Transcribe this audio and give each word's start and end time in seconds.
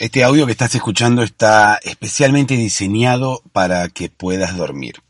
Este 0.00 0.22
audio 0.22 0.46
que 0.46 0.52
estás 0.52 0.76
escuchando 0.76 1.24
está 1.24 1.80
especialmente 1.82 2.54
diseñado 2.54 3.42
para 3.50 3.88
que 3.88 4.08
puedas 4.08 4.56
dormir. 4.56 5.02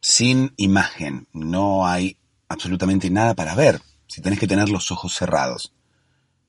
Sin 0.00 0.52
imagen, 0.56 1.28
no 1.32 1.86
hay 1.86 2.16
absolutamente 2.48 3.08
nada 3.08 3.34
para 3.34 3.54
ver 3.54 3.80
si 4.08 4.20
tenés 4.20 4.40
que 4.40 4.48
tener 4.48 4.68
los 4.68 4.90
ojos 4.90 5.14
cerrados. 5.14 5.72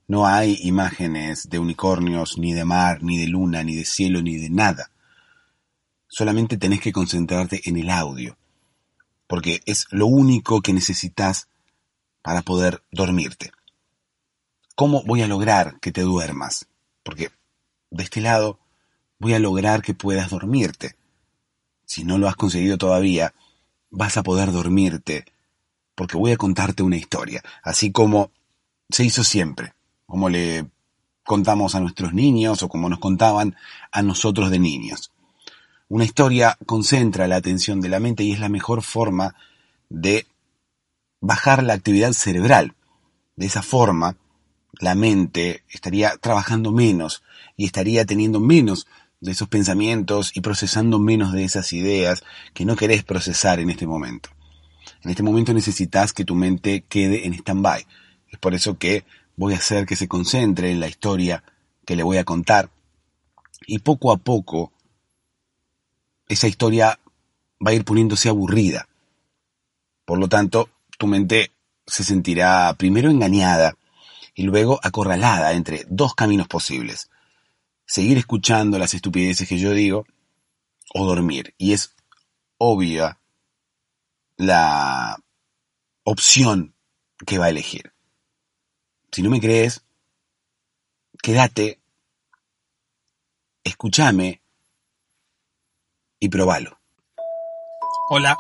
No 0.08 0.26
hay 0.26 0.58
imágenes 0.64 1.52
de 1.52 1.60
unicornios, 1.60 2.40
ni 2.40 2.52
de 2.52 2.66
mar, 2.66 3.04
ni 3.04 3.20
de 3.20 3.28
luna, 3.28 3.64
ni 3.64 3.76
de 3.76 3.86
cielo, 3.86 4.24
ni 4.24 4.38
de 4.38 4.50
nada. 4.50 4.90
Solamente 6.08 6.58
tenés 6.58 6.82
que 6.82 6.92
concentrarte 6.92 7.62
en 7.70 7.78
el 7.78 7.92
audio, 7.92 8.36
porque 9.28 9.62
es 9.68 9.86
lo 9.92 10.08
único 10.08 10.64
que 10.64 10.74
necesitas 10.74 11.48
para 12.24 12.42
poder 12.42 12.82
dormirte. 12.92 13.52
¿Cómo 14.74 15.04
voy 15.04 15.22
a 15.22 15.28
lograr 15.28 15.80
que 15.80 15.92
te 15.92 16.02
duermas? 16.02 16.66
Porque 17.04 17.30
de 17.94 18.04
este 18.04 18.22
lado 18.22 18.60
voy 19.20 19.34
a 19.34 19.40
lograr 19.40 19.82
que 19.82 19.94
puedas 19.94 20.32
dormirte. 20.32 20.96
Si 21.86 22.04
no 22.04 22.18
lo 22.18 22.28
has 22.28 22.36
conseguido 22.36 22.78
todavía, 22.78 23.34
vas 23.92 24.18
a 24.18 24.24
poder 24.24 24.52
dormirte, 24.52 25.26
porque 25.96 26.18
voy 26.18 26.32
a 26.32 26.38
contarte 26.38 26.82
una 26.82 26.98
historia, 26.98 27.44
así 27.62 27.92
como 27.92 28.32
se 28.90 29.06
hizo 29.06 29.24
siempre, 29.24 29.74
como 30.08 30.30
le 30.30 30.66
contamos 31.24 31.76
a 31.76 31.80
nuestros 31.80 32.14
niños 32.14 32.64
o 32.64 32.68
como 32.70 32.90
nos 32.90 33.00
contaban 33.00 33.56
a 33.92 34.02
nosotros 34.02 34.50
de 34.50 34.60
niños. 34.60 35.12
Una 35.88 36.06
historia 36.06 36.58
concentra 36.66 37.28
la 37.28 37.36
atención 37.36 37.80
de 37.80 37.90
la 37.90 38.00
mente 38.00 38.24
y 38.24 38.32
es 38.32 38.40
la 38.40 38.50
mejor 38.50 38.82
forma 38.82 39.36
de 39.90 40.26
bajar 41.22 41.62
la 41.62 41.74
actividad 41.74 42.14
cerebral. 42.14 42.74
De 43.36 43.46
esa 43.46 43.62
forma, 43.62 44.18
la 44.80 44.96
mente 44.96 45.64
estaría 45.70 46.18
trabajando 46.18 46.72
menos 46.72 47.22
y 47.56 47.66
estaría 47.66 48.06
teniendo 48.06 48.40
menos 48.40 48.88
de 49.20 49.32
esos 49.32 49.48
pensamientos 49.48 50.32
y 50.36 50.42
procesando 50.42 51.00
menos 51.00 51.32
de 51.34 51.44
esas 51.44 51.72
ideas 51.74 52.24
que 52.54 52.66
no 52.66 52.76
querés 52.76 53.04
procesar 53.04 53.60
en 53.60 53.70
este 53.70 53.88
momento. 53.88 54.30
En 55.04 55.12
este 55.12 55.24
momento 55.24 55.54
necesitas 55.54 56.14
que 56.14 56.26
tu 56.26 56.36
mente 56.36 56.84
quede 56.88 57.26
en 57.26 57.34
stand-by. 57.34 57.86
Es 58.30 58.40
por 58.40 58.54
eso 58.54 58.78
que 58.78 59.06
voy 59.36 59.54
a 59.54 59.58
hacer 59.58 59.86
que 59.86 59.96
se 59.96 60.08
concentre 60.08 60.72
en 60.72 60.80
la 60.80 60.88
historia 60.88 61.44
que 61.86 61.96
le 61.96 62.04
voy 62.04 62.18
a 62.18 62.24
contar 62.24 62.70
y 63.66 63.80
poco 63.80 64.12
a 64.12 64.18
poco 64.18 64.72
esa 66.28 66.48
historia 66.48 67.00
va 67.66 67.72
a 67.72 67.74
ir 67.74 67.86
poniéndose 67.86 68.30
aburrida. 68.30 68.88
Por 70.06 70.20
lo 70.20 70.28
tanto, 70.28 70.70
tu 70.98 71.08
mente 71.08 71.52
se 71.86 72.04
sentirá 72.04 72.74
primero 72.78 73.10
engañada 73.10 73.78
y 74.36 74.44
luego 74.44 74.80
acorralada 74.84 75.54
entre 75.54 75.86
dos 75.90 76.16
caminos 76.16 76.48
posibles. 76.48 77.10
Seguir 77.94 78.18
escuchando 78.18 78.80
las 78.80 78.96
estupideces 78.96 79.48
que 79.48 79.60
yo 79.60 79.70
digo 79.70 80.08
o 80.96 81.06
dormir. 81.06 81.54
Y 81.60 81.74
es 81.74 81.96
obvia 82.58 83.20
la 84.36 85.16
opción 86.04 86.74
que 87.24 87.38
va 87.38 87.46
a 87.46 87.50
elegir. 87.50 87.94
Si 89.12 89.22
no 89.22 89.30
me 89.30 89.40
crees, 89.40 89.86
quédate, 91.22 91.84
escúchame 93.64 94.42
y 96.20 96.30
probalo. 96.30 96.80
Hola, 98.10 98.36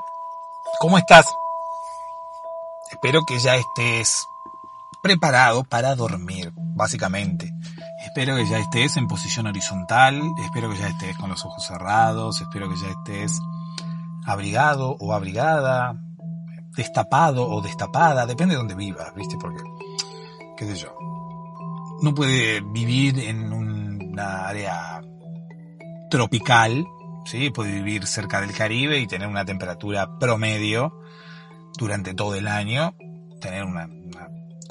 ¿cómo 0.80 0.97
estás? 0.97 1.28
Espero 2.90 3.22
que 3.28 3.38
ya 3.38 3.56
estés 3.58 4.25
preparado 5.03 5.63
para 5.63 5.94
dormir, 5.94 6.52
básicamente. 6.56 7.53
Espero 8.16 8.35
que 8.35 8.46
ya 8.46 8.59
estés 8.59 8.96
en 8.97 9.07
posición 9.07 9.47
horizontal, 9.47 10.22
espero 10.46 10.69
que 10.69 10.78
ya 10.78 10.88
estés 10.88 11.18
con 11.18 11.31
los 11.31 11.44
ojos 11.46 11.66
cerrados, 11.66 12.41
espero 12.41 12.69
que 12.69 12.75
ya 12.75 12.90
estés 12.90 13.40
abrigado 14.24 14.96
o 15.00 15.13
abrigada, 15.16 16.00
destapado 16.78 17.50
o 17.50 17.59
destapada, 17.59 18.28
depende 18.28 18.53
de 18.53 18.59
donde 18.59 18.75
vivas, 18.75 19.16
¿viste? 19.16 19.35
Porque, 19.41 19.63
qué 20.56 20.66
sé 20.68 20.75
yo, 20.75 20.96
no 22.03 22.13
puede 22.13 22.62
vivir 22.62 23.18
en 23.18 23.51
una 23.51 24.47
área 24.47 25.01
tropical, 26.12 26.85
¿sí? 27.25 27.50
Puede 27.50 27.72
vivir 27.72 28.06
cerca 28.06 28.41
del 28.41 28.53
Caribe 28.53 29.00
y 29.00 29.07
tener 29.07 29.28
una 29.28 29.44
temperatura 29.44 30.19
promedio 30.19 31.01
durante 31.80 32.13
todo 32.13 32.35
el 32.35 32.47
año, 32.47 32.94
tener 33.41 33.63
una 33.63 33.90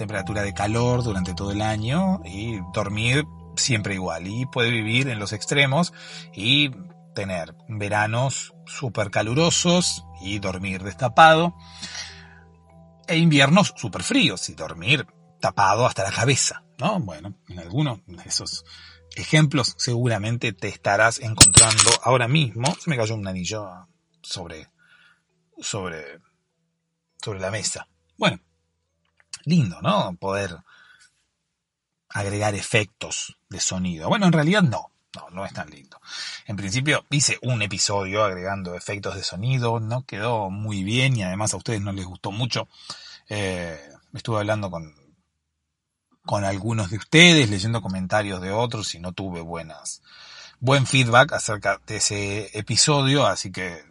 temperatura 0.03 0.43
de 0.43 0.53
calor 0.53 1.05
durante 1.05 1.33
todo 1.33 1.53
el 1.53 1.63
año 1.63 2.21
y 2.25 2.59
dormir 2.75 3.25
siempre 3.55 3.95
igual. 3.95 4.27
Y 4.27 4.47
puede 4.47 4.71
vivir 4.71 5.07
en 5.07 5.21
los 5.21 5.33
extremos 5.33 5.93
y 6.35 6.71
tener 7.15 7.55
veranos 7.69 8.53
súper 8.67 9.13
calurosos 9.13 10.05
y 10.21 10.41
dormir 10.41 10.83
destapado. 10.83 11.55
E 13.07 13.17
inviernos 13.17 13.75
súper 13.77 14.03
fríos 14.03 14.49
y 14.49 14.55
dormir 14.55 15.07
tapado 15.41 15.87
hasta 15.87 16.03
la 16.03 16.11
cabeza, 16.11 16.65
¿no? 16.79 16.99
Bueno, 16.99 17.37
en 17.49 17.61
algunos 17.61 18.01
de 18.07 18.25
esos 18.25 18.65
ejemplos 19.15 19.77
seguramente 19.79 20.53
te 20.53 20.67
estarás 20.67 21.21
encontrando 21.21 21.91
ahora 22.03 22.27
mismo. 22.27 22.75
Se 22.75 22.91
me 22.91 22.97
cayó 22.97 23.15
un 23.15 23.29
anillo 23.29 23.69
sobre, 24.21 24.69
sobre, 25.61 26.19
sobre 27.23 27.39
la 27.39 27.53
mesa. 27.53 27.87
Bueno, 28.19 28.41
lindo, 29.45 29.81
¿no? 29.83 30.15
Poder 30.17 30.57
agregar 32.09 32.55
efectos 32.55 33.37
de 33.49 33.61
sonido. 33.61 34.09
Bueno, 34.09 34.27
en 34.27 34.33
realidad 34.33 34.63
no. 34.63 34.89
No, 35.15 35.29
no 35.29 35.45
es 35.45 35.53
tan 35.53 35.69
lindo. 35.69 36.01
En 36.47 36.57
principio 36.57 37.05
hice 37.11 37.39
un 37.43 37.61
episodio 37.61 38.25
agregando 38.25 38.75
efectos 38.75 39.15
de 39.15 39.23
sonido, 39.23 39.79
no 39.79 40.07
quedó 40.07 40.49
muy 40.49 40.85
bien 40.85 41.15
y 41.17 41.23
además 41.23 41.53
a 41.53 41.59
ustedes 41.59 41.83
no 41.83 41.93
les 41.93 42.07
gustó 42.07 42.33
mucho. 42.33 42.67
Eh, 43.29 43.79
estuve 44.15 44.39
hablando 44.39 44.71
con, 44.71 44.95
con 46.25 46.45
algunos 46.45 46.91
de 46.91 46.97
ustedes, 46.97 47.51
leyendo 47.51 47.83
comentarios 47.83 48.41
de 48.41 48.53
otros 48.53 48.95
y 48.95 49.01
no 49.01 49.13
tuve 49.13 49.43
buenas, 49.43 50.03
buen 50.61 50.87
feedback 50.87 51.33
acerca 51.33 51.79
de 51.87 51.97
ese 51.97 52.59
episodio, 52.59 53.27
así 53.27 53.53
que 53.53 53.85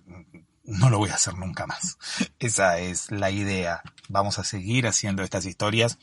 no 0.63 0.89
lo 0.89 0.97
voy 0.97 1.09
a 1.09 1.15
hacer 1.15 1.35
nunca 1.35 1.67
más. 1.67 1.97
Esa 2.39 2.79
es 2.79 3.11
la 3.11 3.31
idea. 3.31 3.81
Vamos 4.09 4.39
a 4.39 4.43
seguir 4.43 4.87
haciendo 4.87 5.23
estas 5.23 5.45
historias 5.45 5.97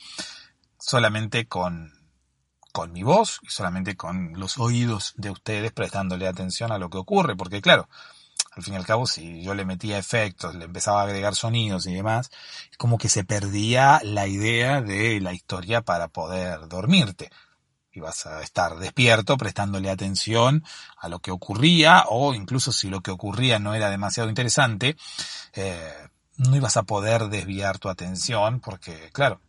solamente 0.79 1.47
con, 1.47 1.93
con 2.73 2.93
mi 2.93 3.03
voz 3.03 3.41
y 3.43 3.51
solamente 3.51 3.97
con 3.97 4.33
los 4.39 4.59
oídos 4.59 5.15
de 5.17 5.31
ustedes 5.31 5.73
prestándole 5.73 6.27
atención 6.27 6.73
a 6.73 6.79
lo 6.79 6.91
que 6.91 6.99
ocurre, 6.99 7.37
porque 7.37 7.61
claro, 7.61 7.89
al 8.53 8.63
fin 8.63 8.75
y 8.75 8.77
al 8.77 8.87
cabo, 8.87 9.07
si 9.07 9.43
yo 9.43 9.55
le 9.55 9.65
metía 9.65 9.99
efectos, 9.99 10.55
le 10.55 10.65
empezaba 10.65 11.01
a 11.01 11.05
agregar 11.05 11.35
sonidos 11.35 11.87
y 11.87 11.95
demás, 11.95 12.31
como 12.77 12.99
que 12.99 13.09
se 13.09 13.25
perdía 13.25 14.01
la 14.03 14.27
idea 14.27 14.81
de 14.81 15.21
la 15.21 15.33
historia 15.33 15.83
para 15.83 16.09
poder 16.09 16.69
dormirte 16.69 17.31
ibas 17.99 18.27
a 18.27 18.43
estar 18.43 18.77
despierto 18.77 19.37
prestándole 19.37 19.91
atención 19.91 20.65
a 20.97 21.09
lo 21.09 21.19
que 21.21 21.31
ocurría 21.31 22.05
o 22.09 22.35
incluso 22.35 22.73
si 22.73 22.89
lo 22.89 23.01
que 23.01 23.11
ocurría 23.11 23.59
no 23.59 23.75
era 23.75 23.91
demasiado 23.91 24.29
interesante, 24.29 24.97
eh, 25.55 25.93
no 26.37 26.57
ibas 26.57 26.77
a 26.77 26.85
poder 26.85 27.29
desviar 27.29 27.79
tu 27.79 27.89
atención 27.89 28.61
porque, 28.61 29.11
claro, 29.13 29.41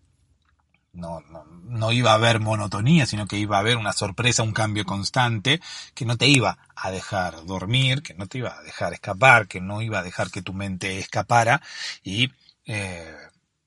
no, 0.91 1.21
no, 1.21 1.45
no, 1.45 1.91
iba 1.91 2.11
a 2.11 2.15
haber 2.15 2.39
monotonía, 2.39 3.05
sino 3.05 3.27
que 3.27 3.37
iba 3.37 3.57
a 3.57 3.59
haber 3.59 3.77
una 3.77 3.93
sorpresa, 3.93 4.43
un 4.43 4.53
cambio 4.53 4.85
constante, 4.85 5.61
que 5.93 6.05
no 6.05 6.17
te 6.17 6.27
iba 6.27 6.57
a 6.75 6.91
dejar 6.91 7.45
dormir, 7.45 8.01
que 8.01 8.15
no 8.15 8.27
te 8.27 8.39
iba 8.39 8.57
a 8.57 8.63
dejar 8.63 8.93
escapar, 8.93 9.47
que 9.47 9.61
no 9.61 9.81
iba 9.83 9.99
a 9.99 10.03
dejar 10.03 10.31
que 10.31 10.41
tu 10.41 10.53
mente 10.53 10.97
escapara 10.97 11.61
y 12.03 12.31
eh, 12.65 13.15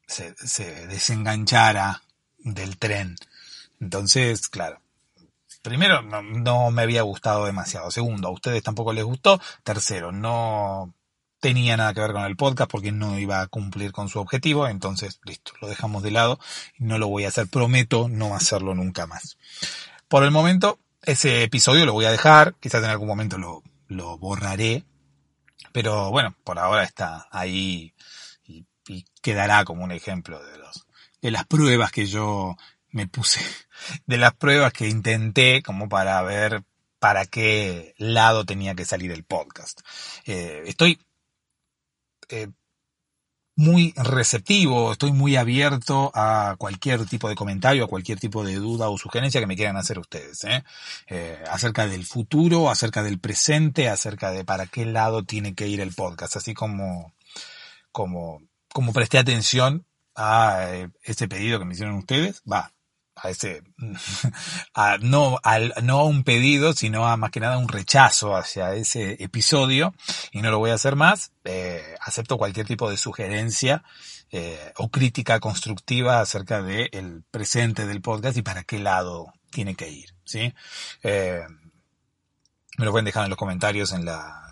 se, 0.06 0.34
se 0.37 0.88
desenganchara 0.88 2.02
del 2.38 2.76
tren 2.76 3.17
entonces, 3.82 4.49
claro, 4.49 4.81
primero, 5.61 6.02
no, 6.02 6.70
me 6.70 6.82
había 6.82 7.02
gustado 7.02 7.46
demasiado. 7.46 7.90
Segundo, 7.90 8.29
a 8.29 8.31
ustedes 8.31 8.62
tampoco 8.62 8.93
les 8.93 9.05
gustó. 9.05 9.40
Tercero, 9.64 10.12
no 10.12 10.94
tenía 11.40 11.76
nada 11.76 11.93
que 11.93 12.00
ver 12.00 12.12
con 12.12 12.23
el 12.23 12.37
podcast 12.37 12.70
porque 12.70 12.93
no 12.93 13.19
iba 13.19 13.40
a 13.40 13.49
cumplir 13.49 13.90
con 13.90 14.08
su 14.08 14.20
objetivo. 14.20 14.69
Entonces, 14.69 15.19
listo, 15.25 15.52
lo 15.61 15.67
dejamos 15.67 16.05
de 16.05 16.12
lado 16.12 16.38
no 16.79 16.96
lo 16.96 17.08
voy 17.08 17.25
a 17.25 17.29
hacer. 17.29 17.49
Prometo 17.49 18.08
no 18.08 18.37
hacerlo 18.37 18.76
nunca 18.76 19.08
más. 19.08 19.37
Por 20.06 20.23
el 20.23 20.31
momento, 20.31 20.79
ese 21.02 21.43
episodio 21.43 21.84
lo 21.84 21.93
voy 21.93 22.05
a 22.05 22.12
dejar, 22.12 22.55
quizás 22.61 22.84
en 22.84 22.90
algún 22.90 23.08
momento 23.08 23.37
lo, 23.37 23.64
lo 23.88 24.17
borraré, 24.17 24.84
pero 25.73 26.12
bueno, 26.12 26.37
por 26.44 26.61
ahora 26.61 26.84
está 26.84 27.26
ahí 27.32 27.94
y, 28.44 28.64
y, 28.87 29.05
quedará 29.23 29.64
como 29.64 29.82
un 29.82 29.90
ejemplo 29.90 30.40
de 30.44 30.58
los, 30.58 30.87
de 31.20 31.31
las 31.32 31.46
pruebas 31.46 31.90
que 31.90 32.06
yo 32.06 32.56
me 32.93 33.09
puse, 33.09 33.41
de 34.06 34.19
las 34.19 34.35
pruebas 34.35 34.73
que 34.73 34.89
intenté 34.89 35.62
como 35.62 35.89
para 35.89 36.23
ver 36.23 36.62
para 36.99 37.27
qué 37.27 37.94
lado 37.99 38.44
tenía 38.44 38.77
que 38.77 38.85
salir 38.85 39.11
el 39.11 39.25
podcast. 39.25 39.81
Eh, 40.25 40.62
estoy 40.67 41.00
eh, 42.29 42.49
muy 43.56 43.93
receptivo, 43.97 44.93
estoy 44.93 45.12
muy 45.12 45.37
abierto 45.37 46.12
a 46.15 46.55
cualquier 46.59 47.05
tipo 47.06 47.29
de 47.29 47.35
comentario, 47.35 47.85
a 47.85 47.89
cualquier 47.89 48.21
tipo 48.21 48.44
de 48.44 48.55
duda 48.55 48.89
o 48.89 48.99
sugerencia 48.99 49.41
que 49.41 49.47
me 49.47 49.56
quieran 49.56 49.77
hacer 49.77 49.99
ustedes, 49.99 50.44
¿eh? 50.44 50.65
Acerca 51.50 51.87
del 51.87 52.06
futuro, 52.06 52.71
acerca 52.71 53.03
del 53.03 53.19
presente, 53.19 53.89
acerca 53.89 54.31
de 54.31 54.44
para 54.44 54.67
qué 54.67 54.87
lado 54.87 55.25
tiene 55.25 55.55
que 55.55 55.69
ir 55.69 55.81
el 55.81 55.94
podcast, 55.94 56.37
así 56.37 56.55
como, 56.55 57.15
como, 57.91 58.43
como 58.73 58.93
presté 58.93 59.19
atención 59.19 59.85
a 60.15 60.67
ese 61.03 61.29
pedido 61.29 61.59
que 61.59 61.65
me 61.65 61.75
hicieron 61.75 61.97
ustedes, 61.97 62.43
va, 62.50 62.73
a 63.22 63.30
ese, 63.30 63.62
no, 65.00 65.38
al, 65.42 65.74
no 65.82 66.00
a 66.00 66.04
un 66.04 66.24
pedido, 66.24 66.72
sino 66.72 67.06
a 67.06 67.16
más 67.16 67.30
que 67.30 67.40
nada 67.40 67.58
un 67.58 67.69
rechazo 67.69 68.36
hacia 68.36 68.74
ese 68.74 69.22
episodio, 69.22 69.94
y 70.32 70.42
no 70.42 70.50
lo 70.50 70.58
voy 70.58 70.70
a 70.70 70.74
hacer 70.74 70.96
más, 70.96 71.32
eh, 71.44 71.94
acepto 72.00 72.38
cualquier 72.38 72.66
tipo 72.66 72.90
de 72.90 72.96
sugerencia 72.96 73.84
eh, 74.30 74.72
o 74.76 74.90
crítica 74.90 75.40
constructiva 75.40 76.20
acerca 76.20 76.62
del 76.62 76.88
el 76.92 77.22
presente 77.30 77.86
del 77.86 78.00
podcast 78.00 78.36
y 78.36 78.42
para 78.42 78.64
qué 78.64 78.78
lado 78.78 79.32
tiene 79.50 79.74
que 79.74 79.90
ir, 79.90 80.14
¿sí? 80.24 80.52
Eh, 81.02 81.42
me 82.78 82.84
lo 82.84 82.90
pueden 82.90 83.04
dejar 83.04 83.24
en 83.24 83.30
los 83.30 83.38
comentarios 83.38 83.92
en 83.92 84.04
la, 84.04 84.50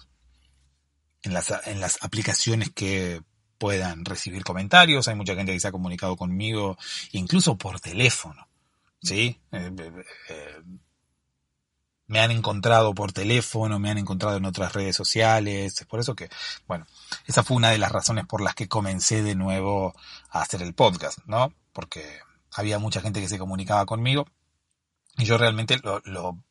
en 1.22 1.32
las, 1.32 1.52
en 1.67 1.81
las 1.81 1.99
aplicaciones 2.02 2.70
que 2.70 3.22
puedan 3.61 4.05
recibir 4.05 4.43
comentarios. 4.44 5.08
Hay 5.08 5.14
mucha 5.14 5.34
gente 5.34 5.52
que 5.52 5.61
se 5.61 5.69
ha 5.69 5.72
comunicado 5.72 6.17
conmigo, 6.17 6.76
incluso 7.12 7.56
por 7.56 7.81
teléfono. 7.81 8.50
¿Sí? 9.02 9.41
Eh, 9.52 9.70
eh, 9.79 10.05
eh, 10.29 10.62
me 12.06 12.20
han 12.20 12.32
encontrado 12.32 12.93
por 12.93 13.12
teléfono, 13.12 13.79
me 13.79 13.91
han 13.91 13.99
encontrado 13.99 14.37
en 14.37 14.44
otras 14.44 14.73
redes 14.73 14.97
sociales, 14.97 15.81
es 15.81 15.87
por 15.87 16.00
eso 16.00 16.17
que, 16.17 16.29
bueno, 16.67 16.87
esa 17.26 17.44
fue 17.44 17.56
una 17.56 17.70
de 17.70 17.79
las 17.79 17.93
razones 17.93 18.26
por 18.26 18.41
las 18.41 18.55
que 18.56 18.69
comencé 18.69 19.23
de 19.23 19.37
nuevo 19.37 19.94
a 20.31 20.43
hacer 20.43 20.62
el 20.62 20.75
podcast, 20.75 21.20
¿no? 21.26 21.55
Porque 21.73 22.19
había 22.52 22.81
mucha 22.81 23.00
gente 23.00 23.20
que 23.20 23.29
se 23.29 23.38
comunicaba 23.38 23.87
conmigo 23.87 24.26
y 25.19 25.25
yo 25.25 25.38
realmente 25.38 25.79
lo, 25.85 26.00
lo, 26.05 26.43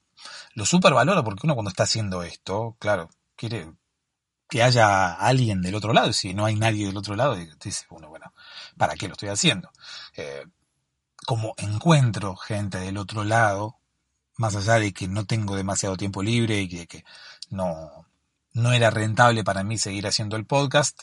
lo 0.54 0.66
super 0.66 0.94
valoro 0.94 1.26
porque 1.26 1.46
uno 1.46 1.56
cuando 1.56 1.72
está 1.72 1.84
haciendo 1.84 2.24
esto, 2.24 2.78
claro, 2.80 3.10
quiere 3.36 3.74
que 4.50 4.64
haya 4.64 5.14
alguien 5.14 5.62
del 5.62 5.76
otro 5.76 5.92
lado 5.92 6.10
y 6.10 6.14
si 6.14 6.34
no 6.34 6.46
hay 6.46 6.56
nadie 6.56 6.88
del 6.88 6.98
otro 6.98 7.16
lado, 7.16 7.36
dice 7.36 7.86
uno, 7.90 8.08
bueno, 8.08 8.34
¿para 8.78 8.96
qué 8.96 9.08
lo 9.08 9.14
estoy 9.14 9.30
haciendo? 9.30 9.70
Como 11.26 11.54
encuentro 11.58 12.36
gente 12.36 12.80
del 12.80 12.98
otro 12.98 13.24
lado, 13.24 13.78
más 14.38 14.56
allá 14.56 14.76
de 14.76 14.94
que 14.94 15.08
no 15.08 15.26
tengo 15.26 15.56
demasiado 15.56 15.98
tiempo 15.98 16.24
libre 16.24 16.62
y 16.62 16.68
de 16.68 16.88
que 16.88 17.04
no, 17.50 18.06
no 18.54 18.74
era 18.74 18.90
rentable 18.90 19.44
para 19.44 19.64
mí 19.64 19.78
seguir 19.78 20.08
haciendo 20.08 20.36
el 20.38 20.46
podcast, 20.46 21.02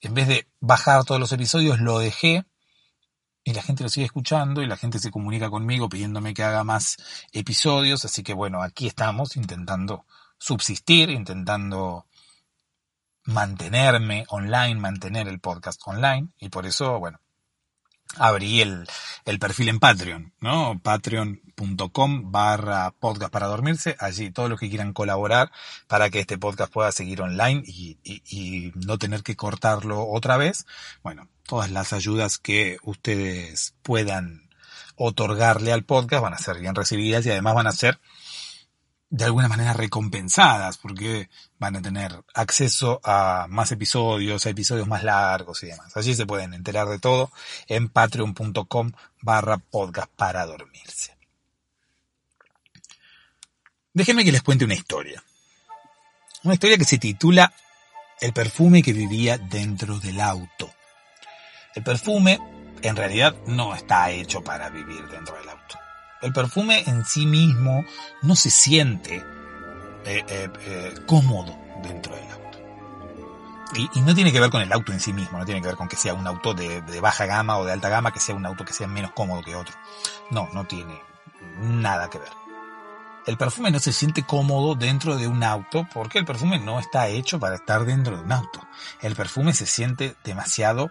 en 0.00 0.14
vez 0.14 0.28
de 0.28 0.48
bajar 0.60 1.04
todos 1.04 1.20
los 1.20 1.32
episodios, 1.32 1.80
lo 1.80 1.98
dejé 1.98 2.44
y 3.42 3.52
la 3.52 3.62
gente 3.62 3.82
lo 3.82 3.88
sigue 3.88 4.06
escuchando 4.06 4.62
y 4.62 4.66
la 4.66 4.76
gente 4.76 4.98
se 4.98 5.10
comunica 5.10 5.50
conmigo 5.50 5.88
pidiéndome 5.88 6.34
que 6.34 6.44
haga 6.44 6.64
más 6.64 6.96
episodios, 7.32 8.04
así 8.04 8.22
que 8.22 8.34
bueno, 8.34 8.62
aquí 8.62 8.86
estamos 8.86 9.36
intentando 9.36 10.06
subsistir, 10.38 11.10
intentando 11.10 12.06
mantenerme 13.24 14.24
online, 14.28 14.76
mantener 14.76 15.28
el 15.28 15.40
podcast 15.40 15.80
online. 15.86 16.28
Y 16.38 16.48
por 16.48 16.66
eso, 16.66 16.98
bueno, 16.98 17.20
abrí 18.16 18.60
el, 18.60 18.86
el 19.24 19.38
perfil 19.38 19.68
en 19.68 19.80
Patreon, 19.80 20.32
¿no? 20.40 20.80
Patreon.com 20.82 22.30
barra 22.30 22.92
podcast 22.92 23.32
para 23.32 23.46
dormirse. 23.46 23.96
Allí 23.98 24.30
todos 24.30 24.50
los 24.50 24.58
que 24.60 24.68
quieran 24.68 24.92
colaborar 24.92 25.50
para 25.86 26.10
que 26.10 26.20
este 26.20 26.38
podcast 26.38 26.72
pueda 26.72 26.92
seguir 26.92 27.22
online 27.22 27.62
y, 27.66 27.98
y, 28.02 28.22
y 28.26 28.72
no 28.86 28.98
tener 28.98 29.22
que 29.22 29.36
cortarlo 29.36 30.06
otra 30.08 30.36
vez. 30.36 30.66
Bueno, 31.02 31.28
todas 31.46 31.70
las 31.70 31.92
ayudas 31.92 32.38
que 32.38 32.78
ustedes 32.82 33.74
puedan 33.82 34.48
otorgarle 34.96 35.72
al 35.72 35.84
podcast 35.84 36.22
van 36.22 36.34
a 36.34 36.38
ser 36.38 36.58
bien 36.60 36.74
recibidas 36.74 37.26
y 37.26 37.30
además 37.30 37.54
van 37.54 37.66
a 37.66 37.72
ser 37.72 37.98
de 39.14 39.24
alguna 39.24 39.46
manera 39.46 39.72
recompensadas 39.72 40.76
porque 40.76 41.30
van 41.60 41.76
a 41.76 41.82
tener 41.82 42.24
acceso 42.34 43.00
a 43.04 43.46
más 43.48 43.70
episodios, 43.70 44.44
a 44.44 44.50
episodios 44.50 44.88
más 44.88 45.04
largos 45.04 45.62
y 45.62 45.66
demás. 45.66 45.96
Allí 45.96 46.16
se 46.16 46.26
pueden 46.26 46.52
enterar 46.52 46.88
de 46.88 46.98
todo 46.98 47.30
en 47.68 47.88
patreon.com 47.88 48.90
barra 49.22 49.58
podcast 49.58 50.10
para 50.16 50.44
dormirse. 50.46 51.16
Déjenme 53.92 54.24
que 54.24 54.32
les 54.32 54.42
cuente 54.42 54.64
una 54.64 54.74
historia. 54.74 55.22
Una 56.42 56.54
historia 56.54 56.76
que 56.76 56.84
se 56.84 56.98
titula 56.98 57.54
El 58.20 58.32
perfume 58.32 58.82
que 58.82 58.92
vivía 58.92 59.38
dentro 59.38 60.00
del 60.00 60.20
auto. 60.20 60.74
El 61.76 61.84
perfume 61.84 62.40
en 62.82 62.96
realidad 62.96 63.36
no 63.46 63.76
está 63.76 64.10
hecho 64.10 64.42
para 64.42 64.70
vivir 64.70 65.06
dentro 65.06 65.36
del 65.36 65.50
auto 65.50 65.83
el 66.24 66.32
perfume 66.32 66.82
en 66.86 67.04
sí 67.04 67.26
mismo 67.26 67.84
no 68.22 68.34
se 68.34 68.48
siente 68.48 69.16
eh, 70.06 70.24
eh, 70.26 70.48
eh, 70.60 70.94
cómodo 71.06 71.54
dentro 71.82 72.14
del 72.16 72.30
auto. 72.30 72.58
Y, 73.94 74.00
no 74.00 74.14
tiene 74.14 74.32
que 74.32 74.40
ver 74.40 74.50
con 74.50 74.62
el 74.62 74.72
auto 74.72 74.92
en 74.92 75.00
sí 75.00 75.12
mismo, 75.12 75.38
no 75.38 75.44
tiene 75.44 75.60
que 75.60 75.66
ver 75.66 75.76
con 75.76 75.86
que 75.86 75.96
sea 75.96 76.14
un 76.14 76.26
auto 76.26 76.54
de, 76.54 76.80
baja 77.00 77.26
gama 77.26 77.58
o 77.58 77.64
de 77.66 77.72
alta 77.72 77.90
gama, 77.90 78.12
que 78.12 78.20
sea 78.20 78.34
un 78.34 78.46
auto 78.46 78.64
que 78.64 78.72
sea 78.72 78.86
menos 78.86 79.12
cómodo 79.12 79.42
que 79.42 79.54
otro. 79.54 79.74
No, 80.30 80.48
no 80.54 80.64
tiene 80.64 80.98
nada 81.60 82.08
que 82.08 82.18
ver. 82.18 82.32
El 83.26 83.36
perfume 83.36 83.70
no 83.70 83.78
se 83.78 83.92
siente 83.92 84.22
cómodo 84.22 84.74
dentro 84.76 85.16
de 85.16 85.28
un 85.28 85.42
auto 85.42 85.86
porque 85.92 86.18
el 86.18 86.24
perfume 86.24 86.58
no 86.58 86.78
está 86.78 87.08
hecho 87.08 87.38
para 87.38 87.56
estar 87.56 87.84
dentro 87.84 88.16
de 88.16 88.22
un 88.22 88.32
auto. 88.32 88.66
El 89.02 89.14
perfume 89.14 89.52
se 89.52 89.66
siente 89.66 90.16
demasiado 90.24 90.90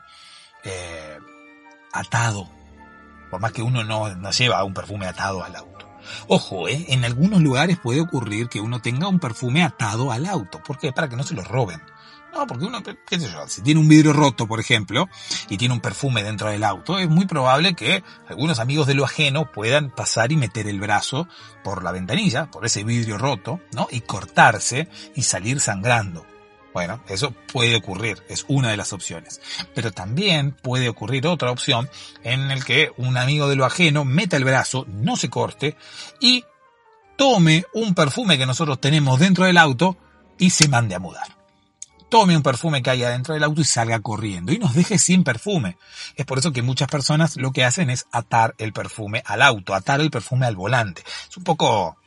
atado 1.91 2.47
por 3.33 3.41
más 3.41 3.51
que 3.51 3.63
uno 3.63 3.83
no, 3.83 4.30
lleva 4.30 4.63
un 4.63 4.75
perfume 4.75 5.07
atado 5.07 5.44
al 5.44 5.56
auto. 5.56 5.89
Ojo, 6.27 6.68
¿eh? 6.68 6.85
en 6.89 7.03
algunos 7.03 7.41
lugares 7.41 7.80
puede 7.80 8.00
ocurrir 8.00 8.47
que 8.47 8.62
uno 8.62 8.80
tenga 8.80 9.07
un 9.07 9.19
perfume 9.19 9.63
atado 9.63 10.11
al 10.11 10.28
auto. 10.28 10.61
¿Por 10.61 10.78
qué? 10.78 10.92
Para 10.92 11.09
que 11.09 11.16
no 11.16 11.23
se 11.23 11.33
lo 11.33 11.44
roben. 11.44 11.81
No, 12.31 12.45
porque 12.45 12.66
uno, 12.66 12.83
qué 12.83 13.19
sé 13.19 13.31
yo, 13.31 13.47
si 13.47 13.63
tiene 13.63 13.80
un 13.80 13.87
vidrio 13.87 14.13
roto, 14.13 14.45
por 14.45 14.59
ejemplo, 14.59 15.09
y 15.49 15.57
tiene 15.57 15.73
un 15.73 15.80
perfume 15.80 16.21
dentro 16.21 16.52
del 16.52 16.63
auto, 16.63 16.99
es 16.99 17.09
muy 17.09 17.25
probable 17.25 17.73
que 17.73 18.04
algunos 18.28 18.59
amigos 18.59 18.85
de 18.85 18.94
lo 18.94 19.04
ajeno 19.04 19.52
puedan 19.52 19.90
pasar 19.90 20.31
y 20.31 20.37
meter 20.37 20.68
el 20.68 20.80
brazo 20.80 21.28
por 21.63 21.83
la 21.83 21.92
ventanilla, 21.92 22.52
por 22.52 22.68
ese 22.68 22.83
vidrio 22.83 23.18
roto, 23.18 23.61
¿no? 23.71 23.87
Y 23.90 24.02
cortarse 24.02 24.90
y 25.16 25.23
salir 25.23 25.59
sangrando. 25.59 26.23
Bueno, 26.73 27.01
eso 27.07 27.31
puede 27.51 27.75
ocurrir, 27.75 28.23
es 28.30 28.45
una 28.47 28.71
de 28.71 28.77
las 28.77 28.94
opciones. 28.94 29.42
Pero 29.75 29.92
también 29.92 30.51
puede 30.51 30.89
ocurrir 30.89 31.27
otra 31.27 31.51
opción 31.51 31.89
en 32.23 32.49
el 32.49 32.65
que 32.65 32.92
un 32.97 33.18
amigo 33.18 33.47
de 33.47 33.56
lo 33.56 33.65
ajeno 33.65 34.06
meta 34.06 34.37
el 34.37 34.44
brazo, 34.44 34.85
no 34.87 35.15
se 35.15 35.30
corte 35.30 35.77
y 36.19 36.44
tome 37.15 37.65
un 37.73 37.94
perfume 37.94 38.37
que 38.37 38.45
nosotros 38.45 38.81
tenemos 38.81 39.19
dentro 39.19 39.45
del 39.45 39.57
auto 39.57 39.97
y 40.39 40.49
se 40.49 40.68
mande 40.68 40.95
a 40.95 40.99
mudar. 40.99 41.37
Tome 42.09 42.35
un 42.35 42.44
perfume 42.44 42.83
que 42.83 42.92
haya 42.92 43.09
dentro 43.09 43.33
del 43.33 43.44
auto 43.44 43.61
y 43.61 43.65
salga 43.65 43.99
corriendo 43.99 44.51
y 44.51 44.59
nos 44.59 44.75
deje 44.75 44.97
sin 44.97 45.23
perfume. 45.23 45.77
Es 46.15 46.25
por 46.25 46.37
eso 46.37 46.51
que 46.51 46.61
muchas 46.61 46.87
personas 46.87 47.37
lo 47.37 47.51
que 47.51 47.63
hacen 47.63 47.89
es 47.89 48.06
atar 48.11 48.53
el 48.57 48.71
perfume 48.71 49.23
al 49.25 49.42
auto, 49.42 49.73
atar 49.73 49.99
el 49.99 50.11
perfume 50.11 50.45
al 50.45 50.56
volante. 50.56 51.03
Es 51.27 51.37
un 51.37 51.44
poco 51.44 51.97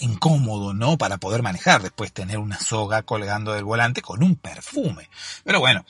incómodo, 0.00 0.74
¿no? 0.74 0.98
Para 0.98 1.18
poder 1.18 1.42
manejar, 1.42 1.82
después 1.82 2.12
tener 2.12 2.38
una 2.38 2.58
soga 2.58 3.02
colgando 3.02 3.52
del 3.52 3.64
volante 3.64 4.02
con 4.02 4.22
un 4.22 4.36
perfume. 4.36 5.08
Pero 5.44 5.60
bueno, 5.60 5.84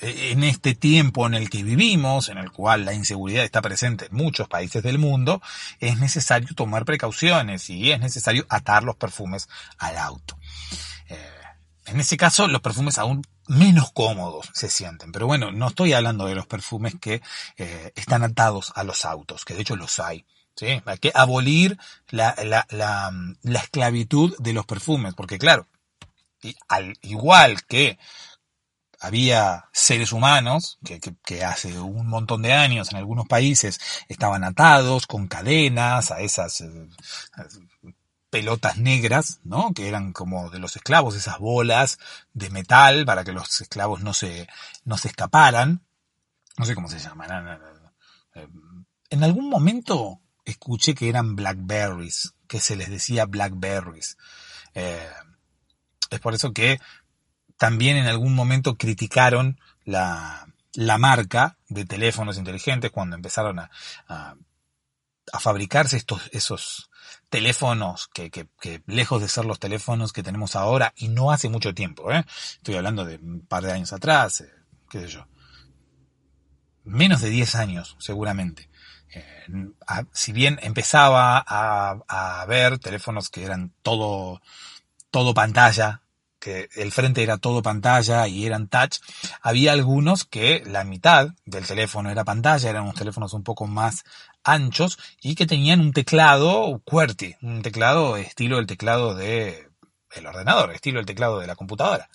eh, 0.00 0.30
en 0.32 0.44
este 0.44 0.74
tiempo 0.74 1.26
en 1.26 1.34
el 1.34 1.50
que 1.50 1.62
vivimos, 1.62 2.28
en 2.28 2.38
el 2.38 2.50
cual 2.50 2.84
la 2.84 2.94
inseguridad 2.94 3.44
está 3.44 3.62
presente 3.62 4.06
en 4.06 4.16
muchos 4.16 4.48
países 4.48 4.82
del 4.82 4.98
mundo, 4.98 5.42
es 5.80 5.98
necesario 5.98 6.54
tomar 6.54 6.84
precauciones 6.84 7.70
y 7.70 7.92
es 7.92 8.00
necesario 8.00 8.46
atar 8.48 8.82
los 8.82 8.96
perfumes 8.96 9.48
al 9.78 9.98
auto. 9.98 10.38
Eh, 11.08 11.18
en 11.86 12.00
ese 12.00 12.16
caso, 12.16 12.48
los 12.48 12.62
perfumes 12.62 12.98
aún 12.98 13.22
menos 13.46 13.92
cómodos 13.92 14.50
se 14.54 14.70
sienten. 14.70 15.12
Pero 15.12 15.26
bueno, 15.26 15.52
no 15.52 15.68
estoy 15.68 15.92
hablando 15.92 16.26
de 16.26 16.34
los 16.34 16.46
perfumes 16.46 16.94
que 17.00 17.20
eh, 17.56 17.92
están 17.94 18.22
atados 18.22 18.72
a 18.74 18.84
los 18.84 19.04
autos, 19.04 19.44
que 19.44 19.54
de 19.54 19.62
hecho 19.62 19.76
los 19.76 19.98
hay. 19.98 20.24
¿Sí? 20.56 20.82
Hay 20.84 20.98
que 20.98 21.12
abolir 21.14 21.78
la, 22.08 22.34
la, 22.44 22.66
la, 22.70 23.12
la 23.42 23.58
esclavitud 23.58 24.36
de 24.38 24.52
los 24.52 24.66
perfumes, 24.66 25.14
porque 25.14 25.38
claro, 25.38 25.66
al 26.68 26.96
igual 27.02 27.64
que 27.64 27.98
había 29.00 29.66
seres 29.72 30.12
humanos 30.12 30.78
que, 30.84 30.98
que, 31.00 31.44
hace 31.44 31.78
un 31.78 32.06
montón 32.06 32.42
de 32.42 32.54
años 32.54 32.90
en 32.90 32.98
algunos 32.98 33.26
países 33.26 33.78
estaban 34.08 34.44
atados 34.44 35.06
con 35.06 35.26
cadenas 35.26 36.10
a 36.10 36.20
esas 36.20 36.62
eh, 36.62 36.88
pelotas 38.30 38.78
negras, 38.78 39.40
¿no? 39.44 39.72
Que 39.74 39.88
eran 39.88 40.12
como 40.12 40.50
de 40.50 40.58
los 40.58 40.74
esclavos, 40.76 41.14
esas 41.16 41.38
bolas 41.38 41.98
de 42.32 42.50
metal 42.50 43.04
para 43.04 43.24
que 43.24 43.32
los 43.32 43.60
esclavos 43.60 44.00
no 44.00 44.14
se, 44.14 44.48
no 44.84 44.96
se 44.96 45.08
escaparan. 45.08 45.84
No 46.56 46.64
sé 46.64 46.74
cómo 46.74 46.88
se 46.88 46.98
llaman. 46.98 47.60
Eh, 48.34 48.48
en 49.10 49.22
algún 49.22 49.50
momento 49.50 50.20
escuché 50.44 50.94
que 50.94 51.08
eran 51.08 51.36
blackberries, 51.36 52.34
que 52.46 52.60
se 52.60 52.76
les 52.76 52.90
decía 52.90 53.26
blackberries. 53.26 54.16
Eh, 54.74 55.08
es 56.10 56.20
por 56.20 56.34
eso 56.34 56.52
que 56.52 56.80
también 57.56 57.96
en 57.96 58.06
algún 58.06 58.34
momento 58.34 58.76
criticaron 58.76 59.60
la, 59.84 60.46
la 60.74 60.98
marca 60.98 61.58
de 61.68 61.84
teléfonos 61.84 62.36
inteligentes 62.36 62.90
cuando 62.90 63.16
empezaron 63.16 63.60
a, 63.60 63.70
a, 64.08 64.34
fabricarse 65.40 65.96
estos, 65.96 66.22
esos 66.32 66.90
teléfonos 67.30 68.08
que, 68.08 68.30
que, 68.30 68.82
lejos 68.86 69.22
de 69.22 69.28
ser 69.28 69.44
los 69.44 69.58
teléfonos 69.58 70.12
que 70.12 70.22
tenemos 70.22 70.56
ahora 70.56 70.92
y 70.96 71.08
no 71.08 71.30
hace 71.30 71.48
mucho 71.48 71.74
tiempo, 71.74 72.12
¿eh? 72.12 72.24
estoy 72.54 72.76
hablando 72.76 73.04
de 73.04 73.16
un 73.16 73.46
par 73.46 73.64
de 73.64 73.72
años 73.72 73.92
atrás, 73.92 74.42
eh, 74.42 74.52
qué 74.90 75.00
sé 75.00 75.08
yo, 75.08 75.26
menos 76.84 77.20
de 77.20 77.30
10 77.30 77.54
años 77.54 77.96
seguramente. 77.98 78.68
Si 80.12 80.32
bien 80.32 80.58
empezaba 80.62 81.44
a, 81.46 81.98
a 82.08 82.46
ver 82.46 82.78
teléfonos 82.78 83.28
que 83.30 83.44
eran 83.44 83.72
todo, 83.82 84.40
todo 85.10 85.34
pantalla, 85.34 86.02
que 86.44 86.68
el 86.76 86.92
frente 86.92 87.22
era 87.22 87.38
todo 87.38 87.62
pantalla 87.62 88.28
y 88.28 88.44
eran 88.44 88.68
touch, 88.68 88.98
había 89.40 89.72
algunos 89.72 90.24
que 90.24 90.62
la 90.66 90.84
mitad 90.84 91.30
del 91.46 91.66
teléfono 91.66 92.10
era 92.10 92.24
pantalla, 92.24 92.68
eran 92.68 92.82
unos 92.82 92.96
teléfonos 92.96 93.32
un 93.32 93.42
poco 93.42 93.66
más 93.66 94.04
anchos 94.44 94.98
y 95.22 95.34
que 95.36 95.46
tenían 95.46 95.80
un 95.80 95.92
teclado 95.92 96.82
QWERTY, 96.84 97.36
un 97.40 97.62
teclado 97.62 98.18
estilo 98.18 98.58
el 98.58 98.66
teclado 98.66 99.14
de 99.14 99.70
el 100.14 100.26
ordenador, 100.26 100.72
estilo 100.72 101.00
el 101.00 101.06
teclado 101.06 101.40
de 101.40 101.46
la 101.46 101.56
computadora. 101.56 102.10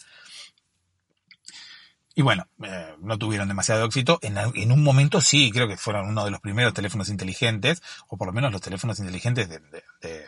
Y 2.15 2.21
bueno, 2.21 2.47
eh, 2.63 2.95
no 2.99 3.17
tuvieron 3.17 3.47
demasiado 3.47 3.85
éxito. 3.85 4.19
En, 4.21 4.71
un 4.71 4.83
momento 4.83 5.21
sí, 5.21 5.51
creo 5.51 5.67
que 5.67 5.77
fueron 5.77 6.09
uno 6.09 6.25
de 6.25 6.31
los 6.31 6.41
primeros 6.41 6.73
teléfonos 6.73 7.09
inteligentes, 7.09 7.81
o 8.07 8.17
por 8.17 8.27
lo 8.27 8.33
menos 8.33 8.51
los 8.51 8.61
teléfonos 8.61 8.99
inteligentes 8.99 9.47
de, 9.47 9.59
de, 10.01 10.25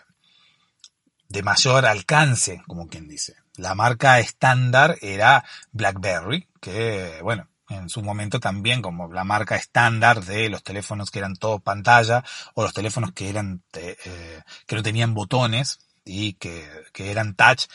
de 1.28 1.44
mayor 1.44 1.86
alcance, 1.86 2.62
como 2.68 2.88
quien 2.88 3.08
dice. 3.08 3.36
La 3.58 3.76
marca 3.76 4.20
estándar 4.20 4.98
era 5.02 5.44
BlackBerry, 5.72 6.48
que 6.62 7.20
bueno, 7.24 7.48
en 7.70 7.90
su 7.90 8.02
momento 8.02 8.40
también 8.40 8.82
como 8.82 9.12
la 9.12 9.24
marca 9.24 9.56
estándar 9.56 10.24
de 10.24 10.50
los 10.50 10.64
teléfonos 10.64 11.10
que 11.10 11.20
eran 11.20 11.36
todo 11.36 11.60
pantalla 11.60 12.24
o 12.54 12.64
los 12.64 12.74
teléfonos 12.74 13.14
que 13.14 13.30
eran 13.30 13.64
eh, 13.74 14.42
que 14.66 14.76
no 14.76 14.84
tenían 14.84 15.14
botones 15.14 15.80
y 16.04 16.34
que, 16.34 16.68
que 16.94 17.12
eran 17.12 17.36
touch 17.36 17.68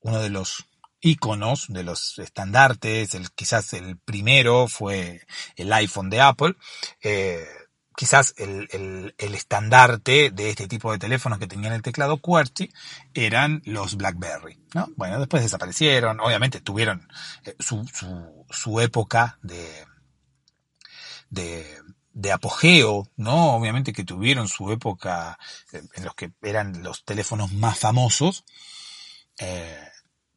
uno 0.00 0.20
de 0.20 0.28
los 0.28 0.68
iconos 1.04 1.66
de 1.68 1.84
los 1.84 2.18
estandartes 2.18 3.14
el 3.14 3.30
quizás 3.32 3.72
el 3.74 3.98
primero 3.98 4.66
fue 4.68 5.20
el 5.56 5.72
iPhone 5.72 6.10
de 6.10 6.20
Apple 6.20 6.54
eh, 7.02 7.44
quizás 7.96 8.34
el, 8.38 8.68
el, 9.18 9.34
estandarte 9.34 10.30
de 10.30 10.50
este 10.50 10.66
tipo 10.66 10.90
de 10.92 10.98
teléfonos 10.98 11.38
que 11.38 11.46
tenían 11.46 11.72
el 11.72 11.82
teclado 11.82 12.18
QWERTY 12.18 12.72
eran 13.14 13.62
los 13.64 13.96
BlackBerry, 13.96 14.58
¿no? 14.74 14.88
Bueno, 14.96 15.18
después 15.18 15.42
desaparecieron, 15.42 16.20
obviamente 16.20 16.60
tuvieron 16.60 17.08
eh, 17.44 17.54
su, 17.58 17.86
su, 17.86 18.46
su 18.50 18.80
época 18.80 19.38
de, 19.42 19.86
de, 21.30 21.78
de 22.12 22.32
apogeo, 22.32 23.08
¿no? 23.16 23.54
Obviamente 23.54 23.92
que 23.92 24.04
tuvieron 24.04 24.48
su 24.48 24.72
época 24.72 25.38
eh, 25.72 25.82
en 25.94 26.04
los 26.04 26.14
que 26.14 26.32
eran 26.42 26.82
los 26.82 27.04
teléfonos 27.04 27.52
más 27.52 27.78
famosos, 27.78 28.44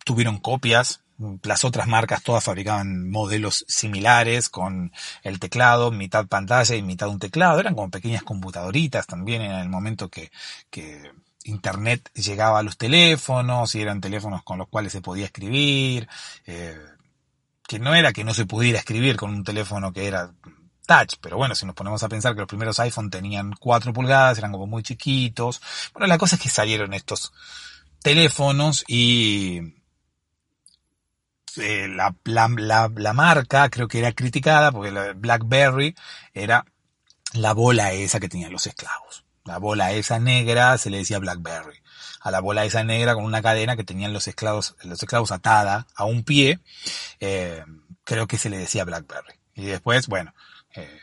tuvieron 0.08 0.38
copias 0.40 1.02
las 1.44 1.66
otras 1.66 1.88
marcas 1.88 2.22
todas 2.22 2.44
fabricaban 2.44 3.10
modelos 3.10 3.66
similares 3.68 4.50
con 4.50 4.92
el 5.24 5.40
teclado, 5.40 5.92
mitad 5.92 6.28
pantalla 6.28 6.76
y 6.76 6.84
mitad 6.84 7.10
un 7.10 7.20
teclado. 7.20 7.60
Eran 7.60 7.74
como 7.74 7.90
pequeñas 7.90 8.24
computadoritas 8.24 9.08
también 9.08 9.42
en 9.42 9.52
el 9.52 9.70
momento 9.70 10.10
que, 10.10 10.32
que 10.70 11.12
Internet 11.44 12.12
llegaba 12.14 12.60
a 12.60 12.64
los 12.64 12.78
teléfonos 12.78 13.74
y 13.74 13.82
eran 13.82 14.00
teléfonos 14.00 14.44
con 14.44 14.60
los 14.60 14.68
cuales 14.68 14.92
se 14.92 15.02
podía 15.02 15.26
escribir. 15.26 16.08
Eh, 16.46 16.78
que 17.68 17.80
no 17.80 17.96
era 17.96 18.14
que 18.14 18.24
no 18.24 18.34
se 18.34 18.46
pudiera 18.46 18.80
escribir 18.80 19.18
con 19.18 19.32
un 19.32 19.44
teléfono 19.44 19.92
que 19.92 20.08
era 20.08 20.32
touch, 20.86 21.16
pero 21.20 21.36
bueno, 21.36 21.54
si 21.54 21.66
nos 21.66 21.76
ponemos 21.76 22.02
a 22.04 22.08
pensar 22.08 22.34
que 22.34 22.40
los 22.40 22.48
primeros 22.48 22.80
iPhone 22.80 23.10
tenían 23.10 23.54
4 23.60 23.92
pulgadas, 23.92 24.38
eran 24.38 24.54
como 24.54 24.68
muy 24.68 24.84
chiquitos. 24.84 25.62
Bueno, 25.94 26.08
la 26.08 26.18
cosa 26.18 26.36
es 26.38 26.42
que 26.42 26.50
salieron 26.50 26.94
estos 26.94 27.34
teléfonos 28.02 28.86
y 28.88 29.77
eh, 31.58 31.88
la, 31.88 32.16
la, 32.26 32.92
la, 32.96 33.14
marca 33.14 33.70
creo 33.70 33.88
que 33.88 34.00
era 34.00 34.12
criticada 34.14 34.72
porque 34.72 34.92
la 34.92 35.14
BlackBerry 35.14 35.96
era 36.34 36.66
la 37.34 37.54
bola 37.54 37.92
esa 37.92 38.20
que 38.20 38.30
tenían 38.30 38.52
los 38.52 38.68
esclavos. 38.68 39.26
La 39.44 39.58
bola 39.60 39.94
esa 39.94 40.20
negra 40.20 40.78
se 40.78 40.90
le 40.90 40.98
decía 40.98 41.20
BlackBerry. 41.20 41.82
A 42.22 42.32
la 42.32 42.42
bola 42.42 42.66
esa 42.66 42.84
negra 42.84 43.14
con 43.16 43.24
una 43.24 43.42
cadena 43.42 43.78
que 43.78 43.84
tenían 43.84 44.14
los 44.14 44.28
esclavos, 44.28 44.76
los 44.84 45.02
esclavos 45.02 45.32
atada 45.32 45.88
a 45.96 46.06
un 46.06 46.24
pie, 46.24 46.60
eh, 47.20 47.64
creo 48.04 48.28
que 48.28 48.38
se 48.38 48.50
le 48.50 48.58
decía 48.58 48.84
BlackBerry. 48.84 49.36
Y 49.56 49.66
después, 49.66 50.08
bueno, 50.08 50.34
eh, 50.76 51.00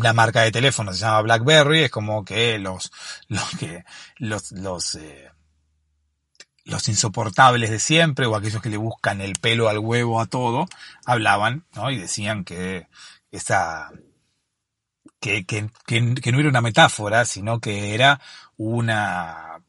la 0.00 0.12
marca 0.12 0.42
de 0.42 0.52
teléfono 0.52 0.92
se 0.92 1.00
llama 1.00 1.22
BlackBerry, 1.22 1.84
es 1.84 1.90
como 1.90 2.24
que 2.24 2.58
los, 2.58 2.92
los 3.28 3.48
que, 3.58 3.84
los, 4.18 4.52
los, 4.52 4.94
eh, 4.96 5.30
los 6.64 6.88
insoportables 6.88 7.70
de 7.70 7.80
siempre 7.80 8.26
o 8.26 8.36
aquellos 8.36 8.62
que 8.62 8.70
le 8.70 8.76
buscan 8.76 9.20
el 9.20 9.34
pelo 9.34 9.68
al 9.68 9.78
huevo 9.78 10.20
a 10.20 10.26
todo, 10.26 10.68
hablaban, 11.04 11.64
¿no? 11.74 11.90
Y 11.90 11.98
decían 11.98 12.44
que 12.44 12.88
esa, 13.30 13.90
que, 15.20 15.44
que, 15.44 15.70
que, 15.86 16.14
que 16.14 16.32
no 16.32 16.40
era 16.40 16.48
una 16.48 16.60
metáfora, 16.60 17.24
sino 17.24 17.60
que 17.60 17.94
era 17.94 18.20
una 18.56 19.60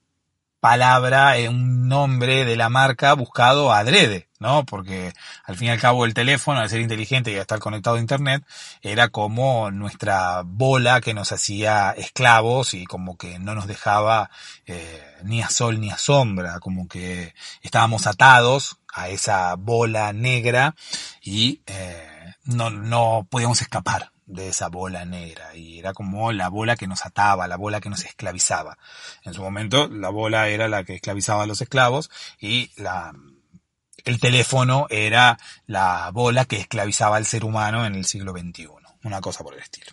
palabra, 0.60 1.36
un 1.50 1.88
nombre 1.88 2.46
de 2.46 2.56
la 2.56 2.70
marca 2.70 3.14
buscado 3.14 3.74
adrede, 3.74 4.30
¿no? 4.44 4.66
Porque 4.66 5.14
al 5.46 5.56
fin 5.56 5.70
y 5.70 5.72
al 5.72 5.80
cabo 5.80 6.06
el 6.06 6.14
teléfono, 6.14 6.60
al 6.60 6.70
ser 6.70 6.82
inteligente 6.82 7.32
y 7.32 7.36
al 7.36 7.42
estar 7.42 7.60
conectado 7.60 7.96
a 7.96 8.00
internet, 8.00 8.44
era 8.82 9.08
como 9.08 9.72
nuestra 9.72 10.44
bola 10.46 11.02
que 11.02 11.14
nos 11.14 11.32
hacía 11.32 11.92
esclavos 11.92 12.74
y 12.74 12.86
como 12.86 13.18
que 13.18 13.40
no 13.40 13.56
nos 13.56 13.68
dejaba 13.68 14.30
eh, 14.68 15.02
ni 15.24 15.42
a 15.42 15.50
sol 15.50 15.80
ni 15.80 15.90
a 15.90 15.98
sombra, 15.98 16.60
como 16.60 16.88
que 16.88 17.34
estábamos 17.62 18.06
atados 18.06 18.78
a 18.94 19.08
esa 19.08 19.56
bola 19.56 20.12
negra 20.12 20.76
y 21.22 21.62
eh, 21.66 22.36
no, 22.44 22.70
no 22.70 23.26
podíamos 23.30 23.62
escapar 23.62 24.12
de 24.26 24.50
esa 24.50 24.68
bola 24.68 25.06
negra 25.06 25.56
y 25.56 25.80
era 25.80 25.94
como 25.94 26.32
la 26.34 26.50
bola 26.50 26.76
que 26.76 26.88
nos 26.88 27.06
ataba, 27.06 27.48
la 27.48 27.58
bola 27.58 27.80
que 27.80 27.90
nos 27.90 28.04
esclavizaba. 28.04 28.78
En 29.24 29.34
su 29.34 29.42
momento 29.42 29.88
la 29.88 30.10
bola 30.10 30.50
era 30.50 30.68
la 30.68 30.84
que 30.84 30.96
esclavizaba 30.96 31.44
a 31.44 31.48
los 31.48 31.62
esclavos 31.62 32.12
y 32.40 32.72
la, 32.76 33.14
el 34.04 34.20
teléfono 34.20 34.88
era 34.90 35.38
la 35.68 36.10
bola 36.12 36.46
que 36.46 36.58
esclavizaba 36.58 37.18
al 37.18 37.26
ser 37.26 37.46
humano 37.46 37.86
en 37.86 37.96
el 37.96 38.06
siglo 38.06 38.32
XXI. 38.32 38.70
Una 39.04 39.22
cosa 39.22 39.44
por 39.44 39.54
el 39.54 39.62
estilo. 39.62 39.92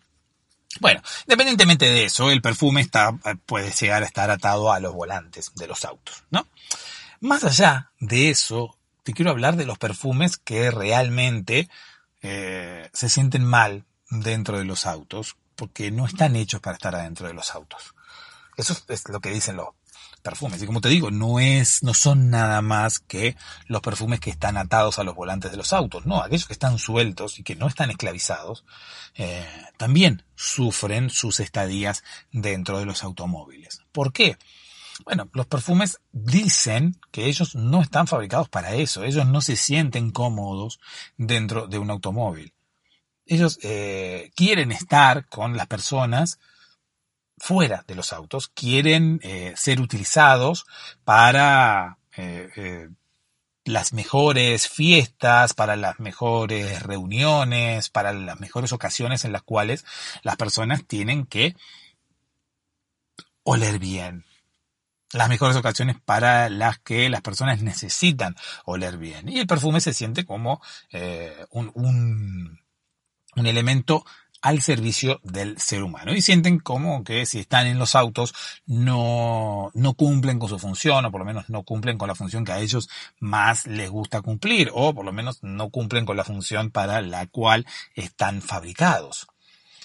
Bueno, 0.78 1.02
independientemente 1.26 1.86
de 1.86 2.04
eso, 2.04 2.30
el 2.30 2.40
perfume 2.40 2.80
está, 2.80 3.12
puede 3.44 3.72
llegar 3.72 4.02
a 4.02 4.06
estar 4.06 4.30
atado 4.30 4.72
a 4.72 4.78
los 4.78 4.94
volantes 4.94 5.52
de 5.56 5.66
los 5.66 5.84
autos, 5.84 6.22
¿no? 6.30 6.46
Más 7.20 7.42
allá 7.44 7.90
de 7.98 8.30
eso, 8.30 8.78
te 9.02 9.12
quiero 9.12 9.32
hablar 9.32 9.56
de 9.56 9.66
los 9.66 9.78
perfumes 9.78 10.36
que 10.38 10.70
realmente 10.70 11.68
eh, 12.22 12.88
se 12.92 13.08
sienten 13.08 13.44
mal 13.44 13.84
dentro 14.10 14.58
de 14.58 14.64
los 14.64 14.86
autos 14.86 15.36
porque 15.56 15.90
no 15.90 16.06
están 16.06 16.36
hechos 16.36 16.60
para 16.60 16.76
estar 16.76 16.94
adentro 16.94 17.26
de 17.26 17.34
los 17.34 17.54
autos. 17.54 17.94
Eso 18.56 18.76
es 18.88 19.08
lo 19.08 19.20
que 19.20 19.30
dicen 19.30 19.56
los 19.56 19.68
perfumes. 20.20 20.62
Y 20.62 20.66
como 20.66 20.80
te 20.80 20.88
digo, 20.88 21.10
no 21.10 21.40
es, 21.40 21.82
no 21.82 21.94
son 21.94 22.30
nada 22.30 22.62
más 22.62 22.98
que 23.00 23.36
los 23.66 23.80
perfumes 23.80 24.20
que 24.20 24.30
están 24.30 24.56
atados 24.56 24.98
a 24.98 25.04
los 25.04 25.14
volantes 25.14 25.50
de 25.50 25.56
los 25.56 25.72
autos. 25.72 26.06
No, 26.06 26.22
aquellos 26.22 26.46
que 26.46 26.52
están 26.52 26.78
sueltos 26.78 27.38
y 27.38 27.42
que 27.42 27.56
no 27.56 27.66
están 27.66 27.90
esclavizados, 27.90 28.64
eh, 29.14 29.46
también 29.76 30.24
sufren 30.34 31.10
sus 31.10 31.40
estadías 31.40 32.04
dentro 32.32 32.78
de 32.78 32.86
los 32.86 33.02
automóviles. 33.02 33.82
¿Por 33.92 34.12
qué? 34.12 34.36
Bueno, 35.04 35.28
los 35.32 35.46
perfumes 35.46 35.98
dicen 36.12 37.00
que 37.10 37.26
ellos 37.26 37.54
no 37.54 37.80
están 37.80 38.06
fabricados 38.06 38.48
para 38.48 38.74
eso. 38.74 39.04
Ellos 39.04 39.26
no 39.26 39.40
se 39.40 39.56
sienten 39.56 40.10
cómodos 40.10 40.78
dentro 41.16 41.66
de 41.66 41.78
un 41.78 41.90
automóvil 41.90 42.52
ellos 43.30 43.60
eh, 43.62 44.32
quieren 44.34 44.72
estar 44.72 45.28
con 45.28 45.56
las 45.56 45.68
personas 45.68 46.40
fuera 47.40 47.84
de 47.88 47.94
los 47.94 48.12
autos, 48.12 48.48
quieren 48.48 49.18
eh, 49.22 49.54
ser 49.56 49.80
utilizados 49.80 50.66
para 51.04 51.98
eh, 52.16 52.90
las 53.64 53.92
mejores 53.92 54.68
fiestas, 54.68 55.54
para 55.54 55.76
las 55.76 55.98
mejores 56.00 56.82
reuniones, 56.82 57.88
para 57.88 58.12
las 58.12 58.38
mejores 58.40 58.72
ocasiones 58.72 59.24
en 59.24 59.32
las 59.32 59.42
cuales 59.42 59.84
las 60.22 60.36
personas 60.36 60.86
tienen 60.86 61.26
que 61.26 61.56
oler 63.42 63.78
bien. 63.78 64.24
Las 65.12 65.28
mejores 65.28 65.56
ocasiones 65.56 65.96
para 66.04 66.48
las 66.50 66.78
que 66.78 67.08
las 67.08 67.20
personas 67.22 67.62
necesitan 67.62 68.36
oler 68.64 68.96
bien. 68.96 69.28
Y 69.28 69.40
el 69.40 69.46
perfume 69.46 69.80
se 69.80 69.92
siente 69.92 70.24
como 70.24 70.62
eh, 70.92 71.46
un, 71.50 71.72
un 71.74 73.46
elemento 73.46 74.04
al 74.42 74.62
servicio 74.62 75.20
del 75.22 75.58
ser 75.58 75.82
humano. 75.82 76.14
Y 76.14 76.22
sienten 76.22 76.58
como 76.58 77.04
que 77.04 77.26
si 77.26 77.40
están 77.40 77.66
en 77.66 77.78
los 77.78 77.94
autos 77.94 78.34
no, 78.66 79.70
no 79.74 79.94
cumplen 79.94 80.38
con 80.38 80.48
su 80.48 80.58
función, 80.58 81.04
o 81.04 81.10
por 81.10 81.20
lo 81.20 81.24
menos 81.24 81.48
no 81.48 81.62
cumplen 81.62 81.98
con 81.98 82.08
la 82.08 82.14
función 82.14 82.44
que 82.44 82.52
a 82.52 82.60
ellos 82.60 82.88
más 83.18 83.66
les 83.66 83.90
gusta 83.90 84.22
cumplir, 84.22 84.70
o 84.72 84.94
por 84.94 85.04
lo 85.04 85.12
menos 85.12 85.42
no 85.42 85.70
cumplen 85.70 86.06
con 86.06 86.16
la 86.16 86.24
función 86.24 86.70
para 86.70 87.02
la 87.02 87.26
cual 87.26 87.66
están 87.94 88.42
fabricados. 88.42 89.26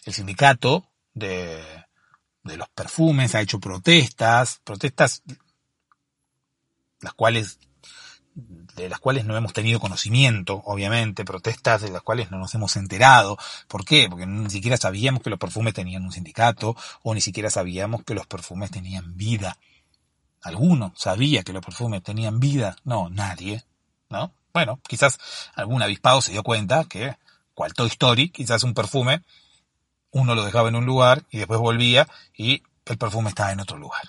El 0.06 0.14
sindicato 0.14 0.90
de, 1.14 1.62
de 2.44 2.58
los 2.58 2.70
perfumes 2.70 3.36
ha 3.36 3.42
hecho 3.42 3.60
protestas, 3.60 4.62
protestas 4.64 5.24
las 7.02 7.14
cuales 7.14 7.60
de 8.36 8.90
las 8.90 9.00
cuales 9.00 9.26
no 9.26 9.38
hemos 9.38 9.54
tenido 9.54 9.80
conocimiento, 9.80 10.62
obviamente, 10.66 11.24
protestas 11.24 11.82
de 11.82 11.90
las 11.90 12.02
cuales 12.02 12.32
no 12.32 12.38
nos 12.38 12.54
hemos 12.54 12.76
enterado. 12.76 13.38
¿Por 13.68 13.86
qué? 13.86 14.08
Porque 14.10 14.26
ni 14.26 14.50
siquiera 14.50 14.76
sabíamos 14.76 15.24
que 15.24 15.30
los 15.30 15.40
perfumes 15.40 15.74
tenían 15.74 16.04
un 16.04 16.12
sindicato 16.12 16.76
o 17.02 17.14
ni 17.14 17.22
siquiera 17.22 17.50
sabíamos 17.50 18.04
que 18.04 18.14
los 18.14 18.28
perfumes 18.28 18.72
tenían 18.72 19.16
vida. 19.16 19.58
¿Alguno 20.42 20.94
sabía 20.98 21.44
que 21.44 21.54
los 21.54 21.64
perfumes 21.64 22.04
tenían 22.04 22.40
vida? 22.40 22.76
No, 22.84 23.10
nadie. 23.10 23.64
¿No? 24.10 24.32
Bueno, 24.54 24.80
quizás 24.88 25.18
algún 25.56 25.82
avispado 25.82 26.22
se 26.22 26.34
dio 26.34 26.44
cuenta 26.44 26.84
que, 26.84 27.16
cual 27.54 27.74
Toy 27.74 27.88
Story, 27.88 28.30
quizás 28.30 28.64
un 28.64 28.74
perfume, 28.74 29.22
uno 30.12 30.36
lo 30.36 30.44
dejaba 30.44 30.70
en 30.70 30.76
un 30.76 30.86
lugar 30.86 31.24
y 31.32 31.38
después 31.38 31.60
volvía 31.60 32.08
y 32.36 32.64
el 32.86 32.98
perfume 32.98 33.30
estaba 33.30 33.54
en 33.54 33.62
otro 33.62 33.78
lugar. 33.78 34.04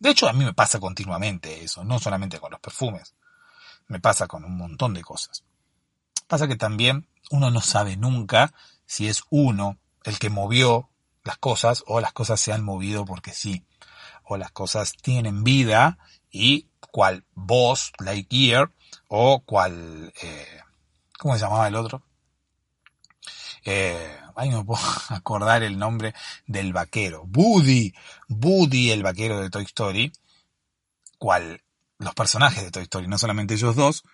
De 0.00 0.10
hecho, 0.10 0.28
a 0.28 0.32
mí 0.32 0.44
me 0.44 0.52
pasa 0.52 0.78
continuamente 0.78 1.64
eso, 1.64 1.84
no 1.84 1.98
solamente 1.98 2.38
con 2.38 2.50
los 2.50 2.60
perfumes 2.60 3.14
me 3.88 4.00
pasa 4.00 4.26
con 4.26 4.44
un 4.44 4.56
montón 4.56 4.94
de 4.94 5.02
cosas. 5.02 5.44
Pasa 6.26 6.46
que 6.46 6.56
también 6.56 7.08
uno 7.30 7.50
no 7.50 7.60
sabe 7.60 7.96
nunca 7.96 8.52
si 8.86 9.08
es 9.08 9.22
uno 9.30 9.78
el 10.04 10.18
que 10.18 10.30
movió 10.30 10.90
las 11.24 11.38
cosas 11.38 11.84
o 11.86 12.00
las 12.00 12.12
cosas 12.12 12.40
se 12.40 12.52
han 12.52 12.64
movido 12.64 13.04
porque 13.04 13.32
sí. 13.32 13.64
O 14.24 14.36
las 14.36 14.50
cosas 14.52 14.92
tienen 14.92 15.42
vida 15.42 15.98
y 16.30 16.68
cual 16.92 17.24
voz, 17.34 17.92
Lightyear, 17.98 18.70
o 19.08 19.40
cual, 19.40 20.12
eh, 20.22 20.60
¿cómo 21.18 21.34
se 21.34 21.40
llamaba 21.40 21.68
el 21.68 21.76
otro? 21.76 22.02
Eh, 23.64 24.18
ay, 24.36 24.50
no 24.50 24.64
puedo 24.64 24.82
acordar 25.08 25.62
el 25.62 25.78
nombre 25.78 26.14
del 26.46 26.72
vaquero. 26.72 27.24
Woody, 27.24 27.94
Woody, 28.28 28.90
el 28.90 29.02
vaquero 29.02 29.40
de 29.40 29.50
Toy 29.50 29.64
Story, 29.64 30.12
cual 31.18 31.62
los 31.98 32.14
personajes 32.14 32.64
de 32.64 32.70
Toy 32.70 32.84
Story, 32.84 33.08
no 33.08 33.18
solamente 33.18 33.54
ellos 33.54 33.76
dos, 33.76 34.04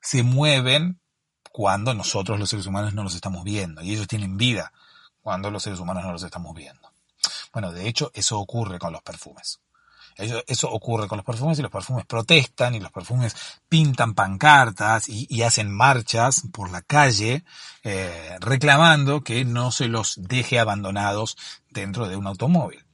se 0.00 0.22
mueven 0.22 1.00
cuando 1.52 1.94
nosotros 1.94 2.38
los 2.38 2.50
seres 2.50 2.66
humanos 2.66 2.94
no 2.94 3.02
los 3.02 3.14
estamos 3.14 3.44
viendo 3.44 3.82
y 3.82 3.92
ellos 3.92 4.08
tienen 4.08 4.36
vida 4.36 4.72
cuando 5.20 5.50
los 5.50 5.62
seres 5.62 5.80
humanos 5.80 6.04
no 6.04 6.12
los 6.12 6.22
estamos 6.22 6.54
viendo. 6.54 6.92
Bueno, 7.52 7.72
de 7.72 7.88
hecho 7.88 8.10
eso 8.14 8.38
ocurre 8.38 8.78
con 8.78 8.92
los 8.92 9.02
perfumes. 9.02 9.60
Eso, 10.16 10.70
ocurre 10.70 11.08
con 11.08 11.18
los 11.18 11.26
perfumes 11.26 11.58
y 11.58 11.62
los 11.62 11.70
perfumes 11.70 12.06
protestan 12.06 12.74
y 12.74 12.80
los 12.80 12.90
perfumes 12.90 13.36
pintan 13.68 14.14
pancartas 14.14 15.08
y, 15.08 15.42
hacen 15.42 15.70
marchas 15.70 16.42
por 16.52 16.70
la 16.70 16.80
calle 16.80 17.44
eh, 17.82 18.36
reclamando 18.40 19.22
que 19.22 19.44
no 19.44 19.72
se 19.72 19.88
los 19.88 20.14
deje 20.16 20.58
abandonados 20.58 21.36
dentro 21.68 22.08
de 22.08 22.16
un 22.16 22.26
automóvil. 22.26 22.85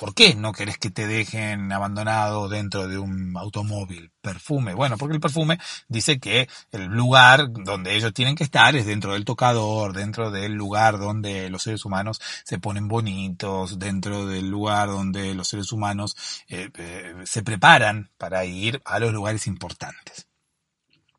¿Por 0.00 0.14
qué 0.14 0.34
no 0.34 0.54
querés 0.54 0.78
que 0.78 0.88
te 0.88 1.06
dejen 1.06 1.70
abandonado 1.70 2.48
dentro 2.48 2.88
de 2.88 2.96
un 2.96 3.36
automóvil? 3.36 4.10
Perfume. 4.22 4.72
Bueno, 4.72 4.96
porque 4.96 5.14
el 5.14 5.20
perfume 5.20 5.58
dice 5.88 6.18
que 6.18 6.48
el 6.72 6.86
lugar 6.86 7.52
donde 7.52 7.94
ellos 7.94 8.14
tienen 8.14 8.34
que 8.34 8.44
estar 8.44 8.74
es 8.76 8.86
dentro 8.86 9.12
del 9.12 9.26
tocador, 9.26 9.92
dentro 9.92 10.30
del 10.30 10.54
lugar 10.54 10.98
donde 10.98 11.50
los 11.50 11.64
seres 11.64 11.84
humanos 11.84 12.18
se 12.44 12.58
ponen 12.58 12.88
bonitos, 12.88 13.78
dentro 13.78 14.24
del 14.24 14.48
lugar 14.48 14.88
donde 14.88 15.34
los 15.34 15.48
seres 15.48 15.70
humanos 15.70 16.16
eh, 16.48 16.70
eh, 16.78 17.14
se 17.24 17.42
preparan 17.42 18.10
para 18.16 18.46
ir 18.46 18.80
a 18.86 19.00
los 19.00 19.12
lugares 19.12 19.46
importantes. 19.46 20.28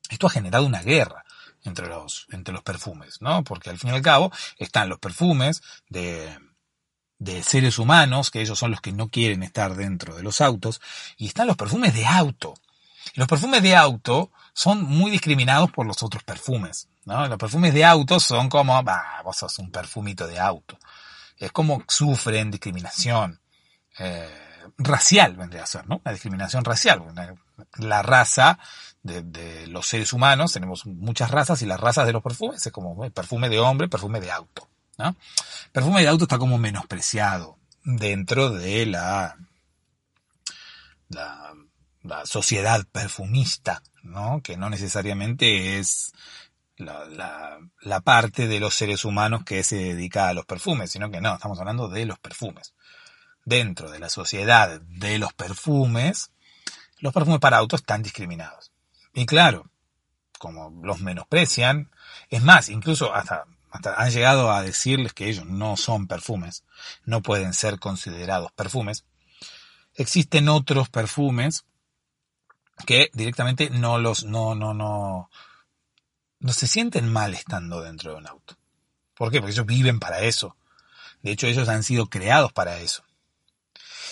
Esto 0.09 0.25
ha 0.25 0.31
generado 0.31 0.65
una 0.65 0.81
guerra 0.81 1.23
entre 1.63 1.85
los, 1.85 2.25
entre 2.31 2.51
los 2.51 2.63
perfumes, 2.63 3.21
¿no? 3.21 3.43
Porque 3.43 3.69
al 3.69 3.77
fin 3.77 3.91
y 3.91 3.93
al 3.93 4.01
cabo 4.01 4.31
están 4.57 4.89
los 4.89 4.97
perfumes 4.97 5.61
de, 5.87 6.35
de 7.21 7.43
seres 7.43 7.77
humanos, 7.77 8.31
que 8.31 8.41
ellos 8.41 8.57
son 8.57 8.71
los 8.71 8.81
que 8.81 8.91
no 8.91 9.09
quieren 9.09 9.43
estar 9.43 9.75
dentro 9.75 10.15
de 10.15 10.23
los 10.23 10.41
autos, 10.41 10.81
y 11.17 11.27
están 11.27 11.45
los 11.45 11.55
perfumes 11.55 11.93
de 11.93 12.07
auto. 12.07 12.55
los 13.13 13.27
perfumes 13.27 13.61
de 13.61 13.75
auto 13.75 14.31
son 14.53 14.83
muy 14.83 15.11
discriminados 15.11 15.71
por 15.71 15.85
los 15.85 16.01
otros 16.01 16.23
perfumes. 16.23 16.89
¿no? 17.05 17.27
Los 17.27 17.37
perfumes 17.37 17.75
de 17.75 17.85
auto 17.85 18.19
son 18.19 18.49
como, 18.49 18.81
bah, 18.81 19.21
vos 19.23 19.37
sos 19.37 19.59
un 19.59 19.69
perfumito 19.69 20.25
de 20.25 20.39
auto. 20.39 20.79
Es 21.37 21.51
como 21.51 21.83
sufren 21.87 22.49
discriminación 22.49 23.39
eh, 23.99 24.27
racial, 24.79 25.35
vendría 25.35 25.63
a 25.63 25.67
ser, 25.67 25.87
¿no? 25.87 26.01
La 26.03 26.13
discriminación 26.13 26.65
racial. 26.65 27.03
La 27.77 28.01
raza 28.01 28.57
de, 29.03 29.21
de, 29.21 29.67
los 29.67 29.87
seres 29.87 30.11
humanos, 30.11 30.53
tenemos 30.53 30.87
muchas 30.87 31.29
razas, 31.29 31.61
y 31.61 31.67
las 31.67 31.79
razas 31.79 32.07
de 32.07 32.13
los 32.13 32.23
perfumes 32.23 32.65
es 32.65 32.71
como 32.71 33.09
perfume 33.11 33.47
de 33.49 33.59
hombre, 33.59 33.87
perfume 33.87 34.19
de 34.19 34.31
auto. 34.31 34.70
Perfume 35.71 36.01
de 36.01 36.07
auto 36.07 36.25
está 36.25 36.37
como 36.37 36.57
menospreciado 36.57 37.57
dentro 37.83 38.49
de 38.51 38.85
la, 38.85 39.37
la, 41.09 41.55
sociedad 42.25 42.85
perfumista, 42.91 43.81
¿no? 44.03 44.41
Que 44.43 44.57
no 44.57 44.69
necesariamente 44.69 45.79
es 45.79 46.11
la, 46.77 47.59
la, 47.81 48.01
parte 48.01 48.47
de 48.47 48.59
los 48.59 48.73
seres 48.73 49.05
humanos 49.05 49.43
que 49.43 49.63
se 49.63 49.75
dedica 49.75 50.27
a 50.29 50.33
los 50.33 50.45
perfumes, 50.45 50.91
sino 50.91 51.11
que 51.11 51.21
no, 51.21 51.35
estamos 51.35 51.59
hablando 51.59 51.87
de 51.89 52.05
los 52.05 52.19
perfumes. 52.19 52.73
Dentro 53.45 53.89
de 53.89 53.99
la 53.99 54.09
sociedad 54.09 54.81
de 54.81 55.17
los 55.19 55.33
perfumes, 55.33 56.31
los 56.99 57.13
perfumes 57.13 57.39
para 57.39 57.57
autos 57.57 57.81
están 57.81 58.03
discriminados. 58.03 58.71
Y 59.13 59.25
claro, 59.25 59.69
como 60.37 60.71
los 60.83 61.01
menosprecian, 61.01 61.91
es 62.29 62.41
más, 62.41 62.69
incluso 62.69 63.13
han 63.71 64.11
llegado 64.11 64.51
a 64.51 64.61
decirles 64.61 65.13
que 65.13 65.29
ellos 65.29 65.45
no 65.45 65.77
son 65.77 66.07
perfumes, 66.07 66.63
no 67.05 67.21
pueden 67.21 67.53
ser 67.53 67.79
considerados 67.79 68.51
perfumes. 68.51 69.05
Existen 69.95 70.49
otros 70.49 70.89
perfumes 70.89 71.65
que 72.85 73.09
directamente 73.13 73.69
no 73.69 73.97
los, 73.97 74.23
no, 74.23 74.55
no, 74.55 74.73
no, 74.73 75.29
no 76.39 76.53
se 76.53 76.67
sienten 76.67 77.11
mal 77.11 77.33
estando 77.33 77.81
dentro 77.81 78.11
de 78.11 78.17
un 78.17 78.27
auto. 78.27 78.57
¿Por 79.15 79.31
qué? 79.31 79.39
Porque 79.39 79.53
ellos 79.53 79.65
viven 79.65 79.99
para 79.99 80.21
eso. 80.21 80.55
De 81.21 81.31
hecho, 81.31 81.47
ellos 81.47 81.69
han 81.69 81.83
sido 81.83 82.07
creados 82.07 82.51
para 82.51 82.79
eso. 82.79 83.03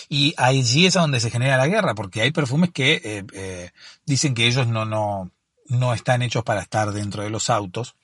Y 0.08 0.34
allí 0.36 0.86
es 0.86 0.94
donde 0.94 1.20
se 1.20 1.30
genera 1.30 1.56
la 1.56 1.66
guerra, 1.66 1.94
porque 1.94 2.22
hay 2.22 2.32
perfumes 2.32 2.70
que 2.72 3.00
eh, 3.04 3.24
eh, 3.32 3.70
dicen 4.06 4.34
que 4.34 4.46
ellos 4.46 4.66
no, 4.66 4.84
no, 4.84 5.30
no 5.66 5.94
están 5.94 6.22
hechos 6.22 6.44
para 6.44 6.60
estar 6.60 6.92
dentro 6.92 7.22
de 7.22 7.30
los 7.30 7.50
autos, 7.50 7.96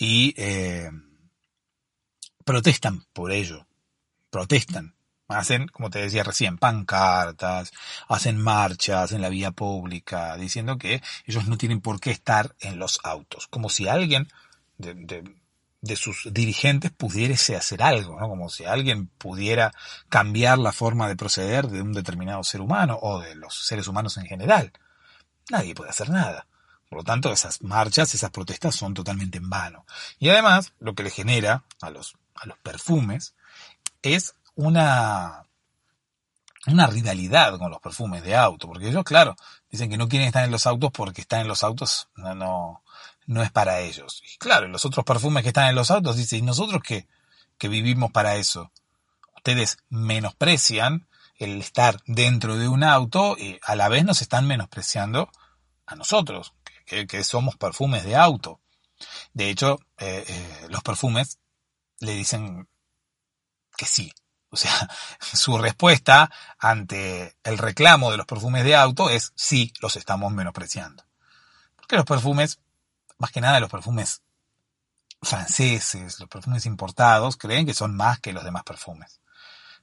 y 0.00 0.32
eh, 0.38 0.90
protestan 2.44 3.04
por 3.12 3.30
ello, 3.30 3.66
protestan. 4.30 4.96
Hacen, 5.28 5.68
como 5.68 5.90
te 5.90 6.00
decía 6.00 6.24
recién, 6.24 6.58
pancartas, 6.58 7.70
hacen 8.08 8.36
marchas 8.36 9.12
en 9.12 9.22
la 9.22 9.28
vía 9.28 9.52
pública, 9.52 10.36
diciendo 10.36 10.76
que 10.76 11.00
ellos 11.26 11.46
no 11.46 11.56
tienen 11.56 11.80
por 11.80 12.00
qué 12.00 12.10
estar 12.10 12.56
en 12.58 12.80
los 12.80 12.98
autos, 13.04 13.46
como 13.46 13.68
si 13.68 13.86
alguien 13.86 14.26
de, 14.78 15.22
de, 15.82 15.96
sus 15.96 16.28
dirigentes 16.32 16.90
pudiese 16.90 17.54
hacer 17.54 17.80
algo, 17.82 18.18
¿no? 18.18 18.28
como 18.28 18.48
si 18.48 18.64
alguien 18.64 19.06
pudiera 19.06 19.70
cambiar 20.08 20.58
la 20.58 20.72
forma 20.72 21.06
de 21.06 21.14
proceder 21.14 21.68
de 21.68 21.82
un 21.82 21.92
determinado 21.92 22.42
ser 22.42 22.62
humano 22.62 22.98
o 23.00 23.20
de 23.20 23.36
los 23.36 23.66
seres 23.66 23.86
humanos 23.86 24.16
en 24.16 24.24
general. 24.24 24.72
Nadie 25.50 25.74
puede 25.74 25.90
hacer 25.90 26.10
nada. 26.10 26.46
Por 26.90 26.98
lo 26.98 27.04
tanto, 27.04 27.32
esas 27.32 27.62
marchas, 27.62 28.12
esas 28.14 28.30
protestas 28.30 28.74
son 28.74 28.94
totalmente 28.94 29.38
en 29.38 29.48
vano. 29.48 29.86
Y 30.18 30.28
además, 30.28 30.72
lo 30.80 30.94
que 30.96 31.04
le 31.04 31.10
genera 31.10 31.62
a 31.80 31.88
los, 31.88 32.16
a 32.34 32.46
los 32.46 32.58
perfumes 32.58 33.34
es 34.02 34.34
una, 34.56 35.46
una 36.66 36.88
rivalidad 36.88 37.56
con 37.58 37.70
los 37.70 37.80
perfumes 37.80 38.24
de 38.24 38.34
auto, 38.34 38.66
porque 38.66 38.88
ellos, 38.88 39.04
claro, 39.04 39.36
dicen 39.70 39.88
que 39.88 39.96
no 39.96 40.08
quieren 40.08 40.26
estar 40.26 40.44
en 40.44 40.50
los 40.50 40.66
autos 40.66 40.90
porque 40.92 41.20
estar 41.20 41.40
en 41.40 41.46
los 41.46 41.62
autos 41.62 42.08
no, 42.16 42.34
no, 42.34 42.82
no 43.26 43.42
es 43.44 43.52
para 43.52 43.78
ellos. 43.78 44.20
Y 44.24 44.36
claro, 44.38 44.66
los 44.66 44.84
otros 44.84 45.04
perfumes 45.04 45.44
que 45.44 45.50
están 45.50 45.68
en 45.68 45.76
los 45.76 45.92
autos 45.92 46.16
dicen, 46.16 46.40
¿y 46.40 46.42
nosotros 46.42 46.82
qué? 46.82 47.06
Que 47.56 47.68
vivimos 47.68 48.10
para 48.10 48.34
eso. 48.34 48.72
Ustedes 49.36 49.78
menosprecian 49.90 51.06
el 51.36 51.60
estar 51.60 52.02
dentro 52.06 52.56
de 52.56 52.66
un 52.66 52.82
auto 52.82 53.36
y 53.38 53.60
a 53.62 53.76
la 53.76 53.88
vez 53.88 54.04
nos 54.04 54.22
están 54.22 54.48
menospreciando 54.48 55.30
a 55.86 55.96
nosotros, 55.96 56.52
que, 56.90 57.24
somos 57.24 57.56
perfumes 57.56 58.04
de 58.04 58.16
auto. 58.16 58.60
De 59.32 59.50
hecho, 59.50 59.78
eh, 59.98 60.24
eh, 60.26 60.66
los 60.68 60.82
perfumes 60.82 61.38
le 62.00 62.12
dicen 62.12 62.68
que 63.76 63.86
sí. 63.86 64.12
O 64.50 64.56
sea, 64.56 64.72
su 65.20 65.56
respuesta 65.58 66.30
ante 66.58 67.36
el 67.44 67.58
reclamo 67.58 68.10
de 68.10 68.16
los 68.16 68.26
perfumes 68.26 68.64
de 68.64 68.76
auto 68.76 69.08
es 69.08 69.32
sí, 69.36 69.72
los 69.80 69.96
estamos 69.96 70.32
menospreciando. 70.32 71.04
Porque 71.76 71.96
los 71.96 72.04
perfumes, 72.04 72.60
más 73.18 73.30
que 73.30 73.40
nada 73.40 73.60
los 73.60 73.70
perfumes 73.70 74.22
franceses, 75.22 76.18
los 76.18 76.28
perfumes 76.28 76.66
importados, 76.66 77.36
creen 77.36 77.66
que 77.66 77.74
son 77.74 77.94
más 77.96 78.20
que 78.20 78.32
los 78.32 78.44
demás 78.44 78.64
perfumes. 78.64 79.20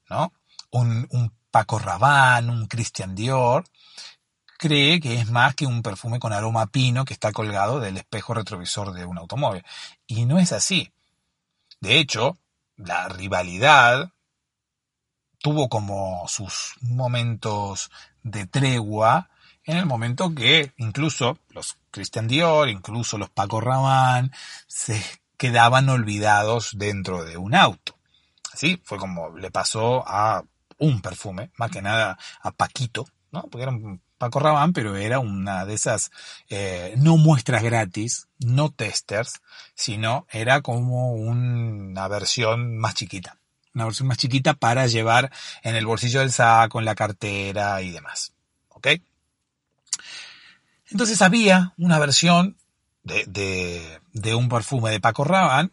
¿No? 0.10 0.34
Un, 0.72 1.08
un 1.12 1.34
Paco 1.50 1.80
Rabanne, 1.80 2.52
un 2.52 2.68
Christian 2.68 3.16
Dior, 3.16 3.66
cree 4.58 5.00
que 5.00 5.16
es 5.16 5.30
más 5.30 5.56
que 5.56 5.66
un 5.66 5.82
perfume 5.82 6.20
con 6.20 6.34
aroma 6.34 6.68
pino 6.68 7.06
que 7.06 7.14
está 7.14 7.32
colgado 7.32 7.80
del 7.80 7.98
espejo 7.98 8.34
retrovisor 8.34 8.94
de 8.94 9.06
un 9.06 9.18
automóvil. 9.18 9.64
Y 10.06 10.26
no 10.26 10.40
es 10.40 10.52
así. 10.52 10.92
De 11.80 12.00
hecho, 12.00 12.38
la 12.76 13.08
rivalidad 13.08 14.12
tuvo 15.40 15.70
como 15.70 16.28
sus 16.28 16.74
momentos 16.82 17.92
de 18.24 18.48
tregua 18.48 19.30
en 19.64 19.78
el 19.78 19.86
momento 19.86 20.34
que 20.34 20.74
incluso 20.78 21.40
los 21.50 21.78
Christian 21.92 22.28
Dior, 22.28 22.70
incluso 22.70 23.18
los 23.18 23.30
Paco 23.30 23.60
Rabanne, 23.60 24.32
se 24.66 25.04
quedaban 25.38 25.90
olvidados 25.90 26.72
dentro 26.78 27.24
de 27.26 27.38
un 27.38 27.54
auto. 27.54 27.98
Así 28.54 28.82
fue 28.84 28.98
como 28.98 29.38
le 29.38 29.52
pasó 29.52 30.04
a 30.08 30.44
un 30.80 31.02
perfume, 31.02 31.52
más 31.58 31.70
que 31.70 31.82
nada 31.82 32.18
a 32.42 32.52
Paquito, 32.52 33.06
¿no? 33.32 33.44
Porque 33.44 33.64
era 33.64 33.72
un 33.72 34.02
Paco 34.18 34.40
Rabanne, 34.40 34.74
pero 34.74 34.96
era 34.96 35.20
una 35.20 35.66
de 35.66 35.74
esas 35.74 36.12
eh, 36.50 36.96
no 36.98 37.18
muestras 37.18 37.64
gratis, 37.64 38.28
no 38.40 38.70
testers, 38.72 39.42
sino 39.76 40.26
era 40.32 40.62
como 40.62 41.14
una 41.14 42.08
versión 42.08 42.78
más 42.78 42.96
chiquita. 42.96 43.38
Una 43.74 43.86
versión 43.86 44.08
más 44.08 44.18
chiquita 44.18 44.54
para 44.56 44.88
llevar 44.88 45.32
en 45.62 45.76
el 45.76 45.86
bolsillo 45.86 46.22
del 46.22 46.32
saco, 46.32 46.80
en 46.80 46.86
la 46.86 46.96
cartera 46.96 47.82
y 47.82 47.92
demás. 47.92 48.34
¿Ok? 48.70 48.88
Entonces 50.90 51.22
había 51.22 51.74
una 51.78 52.00
versión 52.00 52.58
de, 53.04 53.26
de, 53.28 54.02
de 54.14 54.36
un 54.36 54.50
perfume 54.50 54.92
de 54.92 55.00
Paco 55.00 55.24
Rabanne 55.24 55.70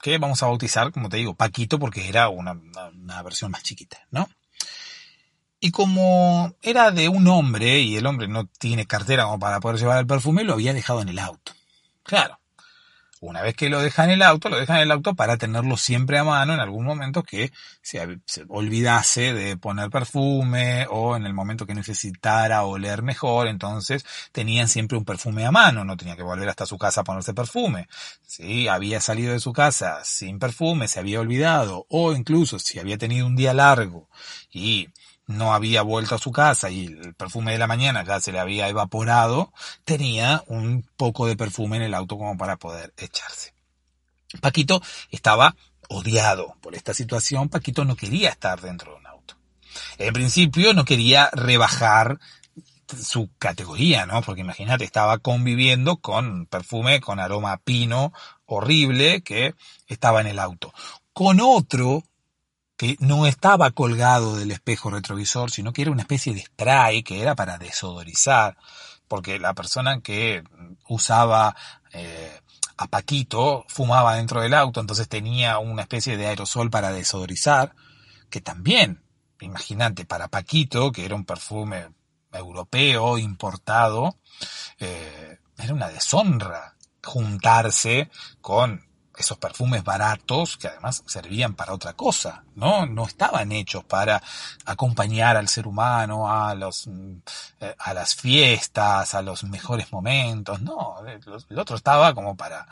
que 0.00 0.18
vamos 0.18 0.42
a 0.42 0.46
bautizar, 0.46 0.92
como 0.92 1.08
te 1.08 1.16
digo, 1.16 1.34
Paquito, 1.34 1.78
porque 1.78 2.08
era 2.08 2.28
una, 2.28 2.52
una 2.94 3.22
versión 3.22 3.50
más 3.50 3.62
chiquita, 3.62 4.06
¿no? 4.10 4.28
Y 5.60 5.70
como 5.72 6.54
era 6.62 6.90
de 6.90 7.08
un 7.08 7.26
hombre 7.26 7.80
y 7.80 7.96
el 7.96 8.06
hombre 8.06 8.28
no 8.28 8.46
tiene 8.46 8.86
cartera 8.86 9.24
como 9.24 9.38
para 9.38 9.60
poder 9.60 9.78
llevar 9.78 9.98
el 9.98 10.06
perfume, 10.06 10.44
lo 10.44 10.54
había 10.54 10.72
dejado 10.72 11.02
en 11.02 11.08
el 11.08 11.18
auto. 11.18 11.52
Claro. 12.04 12.38
Una 13.20 13.42
vez 13.42 13.56
que 13.56 13.68
lo 13.68 13.80
deja 13.82 14.04
en 14.04 14.10
el 14.10 14.22
auto, 14.22 14.48
lo 14.48 14.60
deja 14.60 14.76
en 14.76 14.82
el 14.82 14.92
auto 14.92 15.14
para 15.14 15.36
tenerlo 15.36 15.76
siempre 15.76 16.18
a 16.18 16.24
mano 16.24 16.54
en 16.54 16.60
algún 16.60 16.84
momento 16.84 17.24
que 17.24 17.50
se, 17.82 18.00
olvidase 18.48 19.34
de 19.34 19.56
poner 19.56 19.90
perfume 19.90 20.86
o 20.88 21.16
en 21.16 21.26
el 21.26 21.34
momento 21.34 21.66
que 21.66 21.74
necesitara 21.74 22.62
oler 22.62 23.02
mejor, 23.02 23.48
entonces 23.48 24.04
tenían 24.30 24.68
siempre 24.68 24.96
un 24.96 25.04
perfume 25.04 25.44
a 25.44 25.50
mano, 25.50 25.84
no 25.84 25.96
tenía 25.96 26.14
que 26.14 26.22
volver 26.22 26.48
hasta 26.48 26.64
su 26.64 26.78
casa 26.78 27.00
a 27.00 27.04
ponerse 27.04 27.34
perfume. 27.34 27.88
Si 28.24 28.68
había 28.68 29.00
salido 29.00 29.32
de 29.32 29.40
su 29.40 29.52
casa 29.52 30.04
sin 30.04 30.38
perfume, 30.38 30.86
se 30.86 31.00
había 31.00 31.18
olvidado 31.18 31.86
o 31.88 32.12
incluso 32.12 32.60
si 32.60 32.78
había 32.78 32.98
tenido 32.98 33.26
un 33.26 33.34
día 33.34 33.52
largo 33.52 34.08
y 34.52 34.90
no 35.28 35.52
había 35.52 35.82
vuelto 35.82 36.14
a 36.14 36.18
su 36.18 36.32
casa 36.32 36.70
y 36.70 36.86
el 36.86 37.14
perfume 37.14 37.52
de 37.52 37.58
la 37.58 37.66
mañana 37.66 38.02
ya 38.02 38.18
se 38.18 38.32
le 38.32 38.40
había 38.40 38.68
evaporado, 38.68 39.52
tenía 39.84 40.42
un 40.46 40.84
poco 40.96 41.26
de 41.26 41.36
perfume 41.36 41.76
en 41.76 41.84
el 41.84 41.94
auto 41.94 42.16
como 42.18 42.36
para 42.36 42.56
poder 42.56 42.92
echarse. 42.96 43.52
Paquito 44.40 44.82
estaba 45.10 45.54
odiado 45.88 46.56
por 46.62 46.74
esta 46.74 46.94
situación, 46.94 47.50
Paquito 47.50 47.84
no 47.84 47.94
quería 47.94 48.30
estar 48.30 48.60
dentro 48.60 48.92
de 48.92 48.98
un 48.98 49.06
auto. 49.06 49.36
En 49.98 50.12
principio 50.14 50.72
no 50.72 50.86
quería 50.86 51.28
rebajar 51.32 52.18
su 52.96 53.28
categoría, 53.38 54.06
¿no? 54.06 54.22
Porque 54.22 54.40
imagínate, 54.40 54.84
estaba 54.84 55.18
conviviendo 55.18 55.98
con 55.98 56.46
perfume 56.46 57.00
con 57.00 57.20
aroma 57.20 57.58
pino 57.58 58.14
horrible 58.46 59.20
que 59.20 59.54
estaba 59.88 60.22
en 60.22 60.28
el 60.28 60.38
auto. 60.38 60.72
Con 61.12 61.40
otro 61.40 62.02
que 62.78 62.96
no 63.00 63.26
estaba 63.26 63.72
colgado 63.72 64.36
del 64.36 64.52
espejo 64.52 64.88
retrovisor, 64.88 65.50
sino 65.50 65.72
que 65.72 65.82
era 65.82 65.90
una 65.90 66.02
especie 66.02 66.32
de 66.32 66.42
spray 66.42 67.02
que 67.02 67.20
era 67.20 67.34
para 67.34 67.58
desodorizar, 67.58 68.56
porque 69.08 69.40
la 69.40 69.52
persona 69.52 70.00
que 70.00 70.44
usaba 70.88 71.56
eh, 71.92 72.40
a 72.76 72.86
Paquito 72.86 73.64
fumaba 73.68 74.14
dentro 74.14 74.40
del 74.40 74.54
auto, 74.54 74.80
entonces 74.80 75.08
tenía 75.08 75.58
una 75.58 75.82
especie 75.82 76.16
de 76.16 76.28
aerosol 76.28 76.70
para 76.70 76.92
desodorizar, 76.92 77.74
que 78.30 78.40
también, 78.40 79.02
imagínate, 79.40 80.04
para 80.04 80.28
Paquito, 80.28 80.92
que 80.92 81.04
era 81.04 81.16
un 81.16 81.24
perfume 81.24 81.88
europeo, 82.32 83.18
importado, 83.18 84.18
eh, 84.78 85.38
era 85.58 85.74
una 85.74 85.88
deshonra 85.88 86.76
juntarse 87.02 88.08
con 88.40 88.87
esos 89.18 89.38
perfumes 89.38 89.82
baratos 89.82 90.56
que 90.56 90.68
además 90.68 91.02
servían 91.06 91.54
para 91.54 91.74
otra 91.74 91.94
cosa, 91.94 92.44
¿no? 92.54 92.86
No 92.86 93.04
estaban 93.04 93.50
hechos 93.50 93.84
para 93.84 94.22
acompañar 94.64 95.36
al 95.36 95.48
ser 95.48 95.66
humano 95.66 96.32
a 96.32 96.54
los, 96.54 96.86
mm, 96.86 97.16
eh, 97.60 97.74
a 97.78 97.94
las 97.94 98.14
fiestas, 98.14 99.14
a 99.14 99.22
los 99.22 99.42
mejores 99.44 99.92
momentos, 99.92 100.62
no. 100.62 100.96
El 101.50 101.58
otro 101.58 101.76
estaba 101.76 102.14
como 102.14 102.36
para 102.36 102.66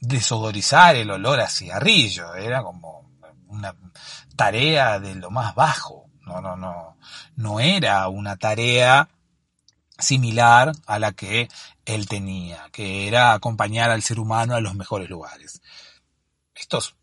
desodorizar 0.00 0.96
el 0.96 1.10
olor 1.10 1.40
a 1.40 1.48
cigarrillo, 1.48 2.34
era 2.34 2.62
como 2.62 3.12
una 3.46 3.74
tarea 4.34 4.98
de 4.98 5.14
lo 5.14 5.30
más 5.30 5.54
bajo, 5.54 6.06
no, 6.22 6.40
no, 6.40 6.56
no, 6.56 6.96
no 7.36 7.60
era 7.60 8.08
una 8.08 8.36
tarea 8.36 9.08
similar 9.98 10.72
a 10.86 10.98
la 10.98 11.12
que 11.12 11.48
él 11.84 12.08
tenía, 12.08 12.68
que 12.72 13.06
era 13.06 13.34
acompañar 13.34 13.90
al 13.90 14.02
ser 14.02 14.18
humano 14.18 14.56
a 14.56 14.60
los 14.60 14.74
mejores 14.74 15.08
lugares 15.08 15.60
estos, 16.54 16.96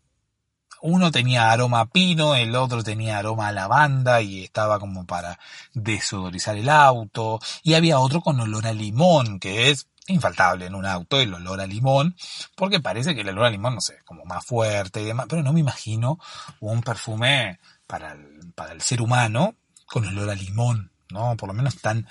uno 0.82 1.10
tenía 1.10 1.52
aroma 1.52 1.90
pino, 1.90 2.34
el 2.34 2.54
otro 2.54 2.82
tenía 2.82 3.18
aroma 3.18 3.52
lavanda 3.52 4.22
y 4.22 4.44
estaba 4.44 4.78
como 4.78 5.06
para 5.06 5.38
desodorizar 5.74 6.56
el 6.56 6.68
auto, 6.68 7.40
y 7.62 7.74
había 7.74 7.98
otro 7.98 8.20
con 8.20 8.40
olor 8.40 8.66
a 8.66 8.72
limón, 8.72 9.38
que 9.38 9.70
es 9.70 9.88
infaltable 10.06 10.66
en 10.66 10.74
un 10.74 10.86
auto 10.86 11.20
el 11.20 11.32
olor 11.34 11.60
a 11.60 11.66
limón, 11.66 12.16
porque 12.56 12.80
parece 12.80 13.14
que 13.14 13.20
el 13.20 13.28
olor 13.28 13.46
a 13.46 13.50
limón, 13.50 13.74
no 13.74 13.80
sé, 13.80 13.98
como 14.04 14.24
más 14.24 14.44
fuerte 14.44 15.02
y 15.02 15.04
demás, 15.04 15.26
pero 15.28 15.42
no 15.42 15.52
me 15.52 15.60
imagino 15.60 16.18
un 16.60 16.82
perfume 16.82 17.60
para 17.86 18.12
el, 18.12 18.52
para 18.54 18.72
el 18.72 18.80
ser 18.80 19.02
humano 19.02 19.54
con 19.86 20.06
olor 20.06 20.30
a 20.30 20.34
limón, 20.34 20.90
¿no? 21.10 21.36
Por 21.36 21.48
lo 21.48 21.54
menos 21.54 21.76
tan, 21.80 22.08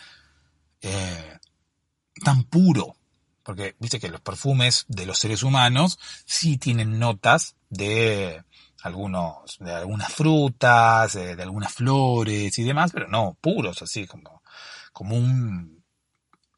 eh, 0.82 1.38
tan 2.24 2.44
puro, 2.44 2.96
porque 3.50 3.76
viste 3.80 4.00
que 4.00 4.10
los 4.10 4.22
perfumes 4.22 4.86
de 4.90 5.08
los 5.08 5.18
seres 5.18 5.42
humanos 5.42 5.98
sí 6.24 6.60
tienen 6.60 7.00
notas 7.00 7.56
de 7.72 8.44
algunos, 8.84 9.58
de 9.60 9.74
algunas 9.74 10.14
frutas, 10.14 11.14
de, 11.14 11.32
algunas 11.42 11.74
flores 11.74 12.60
y 12.60 12.64
demás, 12.64 12.92
pero 12.94 13.08
no 13.08 13.36
puros, 13.42 13.82
así 13.82 14.06
como, 14.06 14.44
como 14.94 15.16
un 15.16 15.84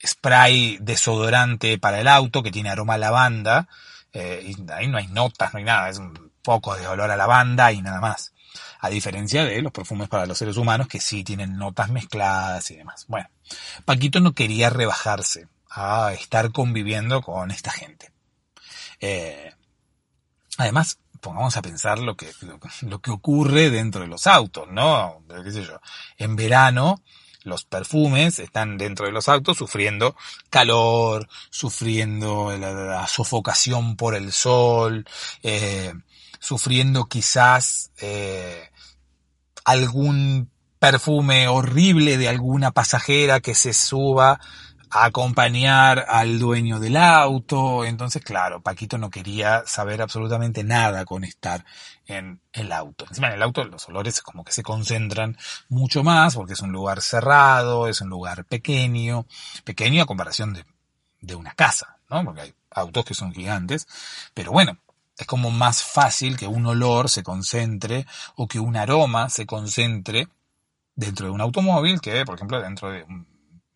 spray 0.06 0.80
desodorante 0.82 1.78
para 1.78 2.02
el 2.02 2.10
auto 2.10 2.44
que 2.44 2.52
tiene 2.52 2.70
aroma 2.70 2.96
a 2.96 2.98
lavanda, 2.98 3.70
eh, 4.12 4.44
y 4.46 4.70
ahí 4.74 4.90
no 4.90 4.98
hay 4.98 5.08
notas, 5.08 5.54
no 5.54 5.60
hay 5.60 5.64
nada, 5.64 5.88
es 5.88 5.98
un 5.98 6.34
poco 6.42 6.76
de 6.76 6.88
olor 6.88 7.10
a 7.10 7.16
lavanda 7.16 7.72
y 7.72 7.82
nada 7.82 8.02
más. 8.02 8.34
A 8.82 8.90
diferencia 8.90 9.46
de 9.46 9.62
los 9.62 9.72
perfumes 9.72 10.10
para 10.10 10.26
los 10.26 10.38
seres 10.38 10.58
humanos 10.58 10.90
que 10.90 11.00
sí 11.00 11.24
tienen 11.24 11.56
notas 11.56 11.90
mezcladas 11.90 12.70
y 12.72 12.76
demás. 12.76 13.06
Bueno, 13.08 13.30
Paquito 13.86 14.20
no 14.20 14.34
quería 14.34 14.70
rebajarse 14.70 15.48
a 15.74 16.14
estar 16.14 16.52
conviviendo 16.52 17.22
con 17.22 17.52
esta 17.52 17.72
gente. 17.72 18.12
Eh, 19.00 19.52
además, 20.58 21.00
pongamos 21.22 21.56
a 21.56 21.62
pensar 21.62 22.00
lo 22.00 22.16
que, 22.18 22.30
lo, 22.82 23.00
que 23.00 23.12
ocurre 23.12 23.70
dentro 23.70 24.02
de 24.02 24.08
los 24.08 24.28
autos, 24.28 24.68
¿no? 24.70 25.24
En 26.18 26.36
verano, 26.36 27.02
los 27.44 27.64
perfumes 27.64 28.40
están 28.40 28.78
dentro 28.78 29.06
de 29.06 29.12
los 29.12 29.30
autos 29.30 29.58
sufriendo 29.58 30.16
calor, 30.50 31.28
sufriendo 31.50 32.56
la, 32.58 33.08
sofocación 33.08 33.96
por 33.96 34.16
el 34.16 34.32
sol, 34.32 35.06
eh, 35.42 35.94
sufriendo 36.40 37.06
quizás 37.06 37.92
eh, 38.02 38.70
algún 39.64 40.52
perfume 40.80 41.48
horrible 41.48 42.18
de 42.18 42.28
alguna 42.28 42.72
pasajera 42.72 43.40
que 43.40 43.54
se 43.54 43.74
suba 43.74 44.40
acompañar 44.92 46.06
al 46.08 46.38
dueño 46.38 46.80
del 46.80 46.98
auto. 46.98 47.86
Entonces, 47.86 48.24
claro, 48.24 48.62
Paquito 48.62 48.98
no 48.98 49.10
quería 49.10 49.64
saber 49.66 50.02
absolutamente 50.02 50.64
nada 50.64 51.06
con 51.06 51.24
estar 51.24 51.66
en 52.06 52.42
el 52.52 52.72
auto. 52.72 53.06
Encima 53.08 53.30
en 53.30 53.36
el 53.36 53.42
auto 53.42 53.64
los 53.64 53.88
olores 53.88 54.22
como 54.22 54.44
que 54.44 54.52
se 54.52 54.64
concentran 54.64 55.38
mucho 55.70 56.04
más 56.04 56.36
porque 56.36 56.54
es 56.54 56.62
un 56.62 56.72
lugar 56.72 57.02
cerrado, 57.02 57.88
es 57.88 58.02
un 58.02 58.10
lugar 58.10 58.46
pequeño, 58.46 59.26
pequeño 59.64 60.04
a 60.04 60.06
comparación 60.06 60.54
de, 60.54 60.66
de 61.22 61.36
una 61.36 61.54
casa, 61.54 61.98
¿no? 62.10 62.24
Porque 62.26 62.42
hay 62.42 62.54
autos 62.72 63.06
que 63.06 63.14
son 63.14 63.34
gigantes, 63.34 63.88
pero 64.34 64.52
bueno, 64.52 64.78
es 65.18 65.28
como 65.28 65.52
más 65.52 65.84
fácil 65.84 66.36
que 66.38 66.48
un 66.48 66.66
olor 66.66 67.10
se 67.10 67.24
concentre 67.24 68.06
o 68.36 68.48
que 68.48 68.60
un 68.60 68.76
aroma 68.76 69.30
se 69.30 69.46
concentre 69.46 70.28
dentro 70.96 71.28
de 71.28 71.32
un 71.32 71.42
automóvil 71.42 72.02
que, 72.02 72.26
por 72.26 72.36
ejemplo, 72.36 72.62
dentro 72.62 72.92
de 72.92 73.04
un 73.04 73.31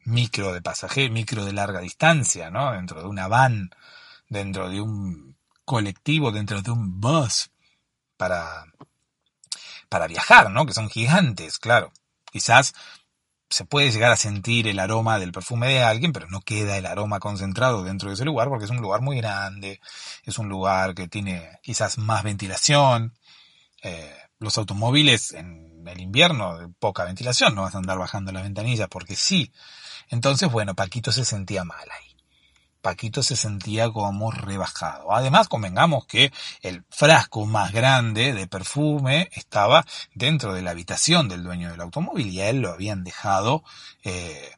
micro 0.05 0.53
de 0.53 0.61
pasajeros, 0.61 1.11
micro 1.11 1.45
de 1.45 1.53
larga 1.53 1.79
distancia, 1.79 2.49
¿no? 2.49 2.71
Dentro 2.73 3.01
de 3.01 3.07
una 3.07 3.27
van, 3.27 3.71
dentro 4.29 4.69
de 4.69 4.81
un 4.81 5.35
colectivo, 5.65 6.31
dentro 6.31 6.61
de 6.61 6.71
un 6.71 7.01
bus 7.01 7.51
para, 8.17 8.65
para 9.89 10.07
viajar, 10.07 10.51
¿no? 10.51 10.65
Que 10.65 10.73
son 10.73 10.89
gigantes, 10.89 11.59
claro. 11.59 11.91
Quizás 12.31 12.73
se 13.49 13.65
puede 13.65 13.91
llegar 13.91 14.11
a 14.11 14.17
sentir 14.17 14.67
el 14.67 14.79
aroma 14.79 15.19
del 15.19 15.31
perfume 15.31 15.67
de 15.67 15.83
alguien, 15.83 16.13
pero 16.13 16.27
no 16.27 16.41
queda 16.41 16.77
el 16.77 16.85
aroma 16.85 17.19
concentrado 17.19 17.83
dentro 17.83 18.09
de 18.09 18.15
ese 18.15 18.25
lugar 18.25 18.49
porque 18.49 18.65
es 18.65 18.71
un 18.71 18.81
lugar 18.81 19.01
muy 19.01 19.17
grande, 19.17 19.79
es 20.23 20.37
un 20.39 20.49
lugar 20.49 20.95
que 20.95 21.07
tiene 21.07 21.59
quizás 21.61 21.97
más 21.97 22.23
ventilación. 22.23 23.13
Eh, 23.83 24.13
los 24.39 24.57
automóviles 24.57 25.31
en 25.33 25.87
el 25.87 26.01
invierno, 26.01 26.73
poca 26.79 27.05
ventilación, 27.05 27.55
no 27.55 27.61
vas 27.61 27.75
a 27.75 27.77
andar 27.77 27.97
bajando 27.97 28.31
las 28.31 28.43
ventanillas 28.43 28.87
porque 28.89 29.15
sí. 29.15 29.51
Entonces, 30.09 30.51
bueno, 30.51 30.75
Paquito 30.75 31.11
se 31.11 31.25
sentía 31.25 31.63
mal 31.63 31.87
ahí. 31.91 32.15
Paquito 32.81 33.23
se 33.23 33.35
sentía 33.35 33.89
como 33.89 34.29
rebajado. 34.29 35.11
Además, 35.11 35.47
convengamos 35.47 36.05
que 36.05 36.31
el 36.61 36.83
frasco 36.91 37.47
más 37.47 37.71
grande 37.71 38.31
de 38.33 38.45
perfume 38.45 39.29
estaba 39.33 39.83
dentro 40.13 40.53
de 40.53 40.61
la 40.61 40.71
habitación 40.71 41.27
del 41.27 41.43
dueño 41.43 41.71
del 41.71 41.81
automóvil 41.81 42.27
y 42.27 42.41
a 42.41 42.49
él 42.49 42.59
lo 42.59 42.69
habían 42.69 43.03
dejado 43.03 43.63
eh, 44.03 44.51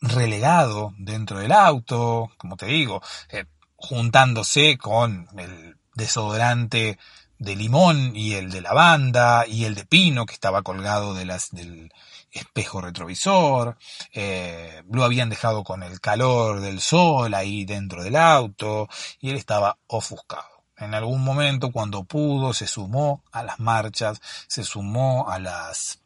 relegado 0.00 0.94
dentro 0.96 1.40
del 1.40 1.52
auto, 1.52 2.30
como 2.38 2.56
te 2.56 2.64
digo, 2.66 3.02
eh, 3.28 3.44
juntándose 3.76 4.78
con 4.78 5.28
el 5.36 5.76
desodorante 5.94 6.98
de 7.38 7.54
limón 7.54 8.16
y 8.16 8.32
el 8.32 8.50
de 8.50 8.62
lavanda 8.62 9.46
y 9.46 9.64
el 9.64 9.74
de 9.74 9.84
pino 9.84 10.26
que 10.26 10.34
estaba 10.34 10.62
colgado 10.62 11.14
de 11.14 11.24
las, 11.24 11.50
del, 11.50 11.92
espejo 12.32 12.80
retrovisor, 12.80 13.76
eh, 14.12 14.82
lo 14.90 15.04
habían 15.04 15.30
dejado 15.30 15.64
con 15.64 15.82
el 15.82 16.00
calor 16.00 16.60
del 16.60 16.80
sol 16.80 17.34
ahí 17.34 17.64
dentro 17.64 18.02
del 18.02 18.16
auto 18.16 18.88
y 19.20 19.30
él 19.30 19.36
estaba 19.36 19.78
ofuscado. 19.86 20.64
En 20.76 20.94
algún 20.94 21.24
momento, 21.24 21.72
cuando 21.72 22.04
pudo, 22.04 22.52
se 22.52 22.66
sumó 22.66 23.24
a 23.32 23.42
las 23.42 23.58
marchas, 23.58 24.20
se 24.46 24.62
sumó 24.62 25.28
a 25.28 25.38
las 25.40 26.00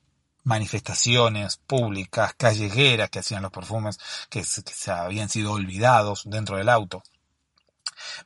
manifestaciones 0.45 1.59
públicas, 1.59 2.35
callejeras 2.37 3.11
que 3.11 3.21
hacían 3.21 3.43
los 3.43 3.53
perfumes 3.53 3.99
que 4.29 4.43
se, 4.45 4.91
habían 4.91 5.29
sido 5.29 5.53
olvidados 5.53 6.23
dentro 6.25 6.57
del 6.57 6.69
auto. 6.69 7.03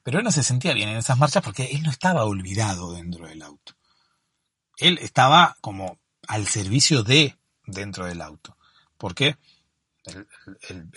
Pero 0.02 0.18
él 0.18 0.24
no 0.24 0.30
se 0.30 0.42
sentía 0.42 0.72
bien 0.72 0.88
en 0.88 0.96
esas 0.96 1.18
marchas 1.18 1.42
porque 1.42 1.64
él 1.72 1.82
no 1.82 1.90
estaba 1.90 2.24
olvidado 2.24 2.92
dentro 2.92 3.26
del 3.26 3.42
auto. 3.42 3.74
Él 4.78 4.98
estaba 5.02 5.56
como 5.60 5.98
al 6.28 6.46
servicio 6.46 7.02
de 7.02 7.36
dentro 7.66 8.06
del 8.06 8.22
auto. 8.22 8.56
Porque 8.96 9.36
el, 10.04 10.26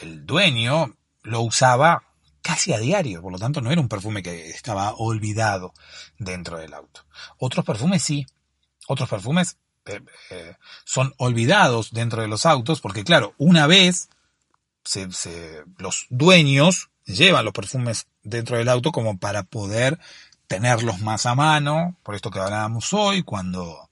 el, 0.01 0.25
dueño 0.25 0.95
lo 1.23 1.41
usaba 1.41 2.03
casi 2.41 2.73
a 2.73 2.79
diario, 2.79 3.21
por 3.21 3.31
lo 3.31 3.39
tanto 3.39 3.61
no 3.61 3.71
era 3.71 3.81
un 3.81 3.89
perfume 3.89 4.23
que 4.23 4.49
estaba 4.49 4.93
olvidado 4.93 5.73
dentro 6.17 6.57
del 6.57 6.73
auto. 6.73 7.05
Otros 7.37 7.65
perfumes 7.65 8.01
sí, 8.01 8.25
otros 8.87 9.09
perfumes 9.09 9.57
eh, 9.85 10.01
eh, 10.29 10.55
son 10.85 11.13
olvidados 11.17 11.91
dentro 11.91 12.21
de 12.21 12.27
los 12.27 12.45
autos 12.45 12.81
porque 12.81 13.03
claro, 13.03 13.33
una 13.37 13.67
vez 13.67 14.09
se, 14.83 15.11
se, 15.11 15.63
los 15.77 16.05
dueños 16.09 16.89
llevan 17.05 17.45
los 17.45 17.53
perfumes 17.53 18.07
dentro 18.23 18.57
del 18.57 18.69
auto 18.69 18.91
como 18.91 19.17
para 19.17 19.43
poder 19.43 19.99
tenerlos 20.47 20.99
más 20.99 21.25
a 21.25 21.35
mano, 21.35 21.97
por 22.03 22.15
esto 22.15 22.31
que 22.31 22.39
hablábamos 22.39 22.91
hoy, 22.93 23.23
cuando 23.23 23.88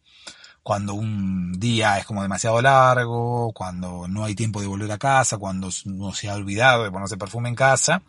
cuando 0.68 0.96
un 0.96 1.58
día 1.58 1.98
es 1.98 2.06
como 2.06 2.22
demasiado 2.22 2.62
largo, 2.62 3.54
cuando 3.54 4.06
no 4.10 4.26
hay 4.26 4.36
tiempo 4.36 4.60
de 4.60 4.68
volver 4.68 4.92
a 4.92 4.98
casa, 4.98 5.38
cuando 5.38 5.70
no 5.86 6.14
se 6.14 6.28
ha 6.28 6.36
olvidado 6.36 6.84
de 6.84 6.92
ponerse 6.92 7.16
perfume 7.16 7.48
en 7.48 7.56
casa. 7.56 8.04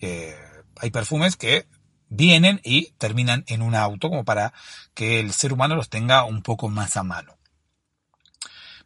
Eh, 0.00 0.36
hay 0.80 0.90
perfumes 0.90 1.36
que 1.36 1.68
vienen 2.08 2.60
y 2.64 2.90
terminan 2.98 3.44
en 3.46 3.62
un 3.62 3.76
auto 3.76 4.10
como 4.10 4.24
para 4.24 4.52
que 4.94 5.20
el 5.20 5.32
ser 5.32 5.52
humano 5.52 5.76
los 5.76 5.90
tenga 5.90 6.24
un 6.24 6.42
poco 6.42 6.68
más 6.68 6.96
a 6.96 7.04
mano. 7.04 7.38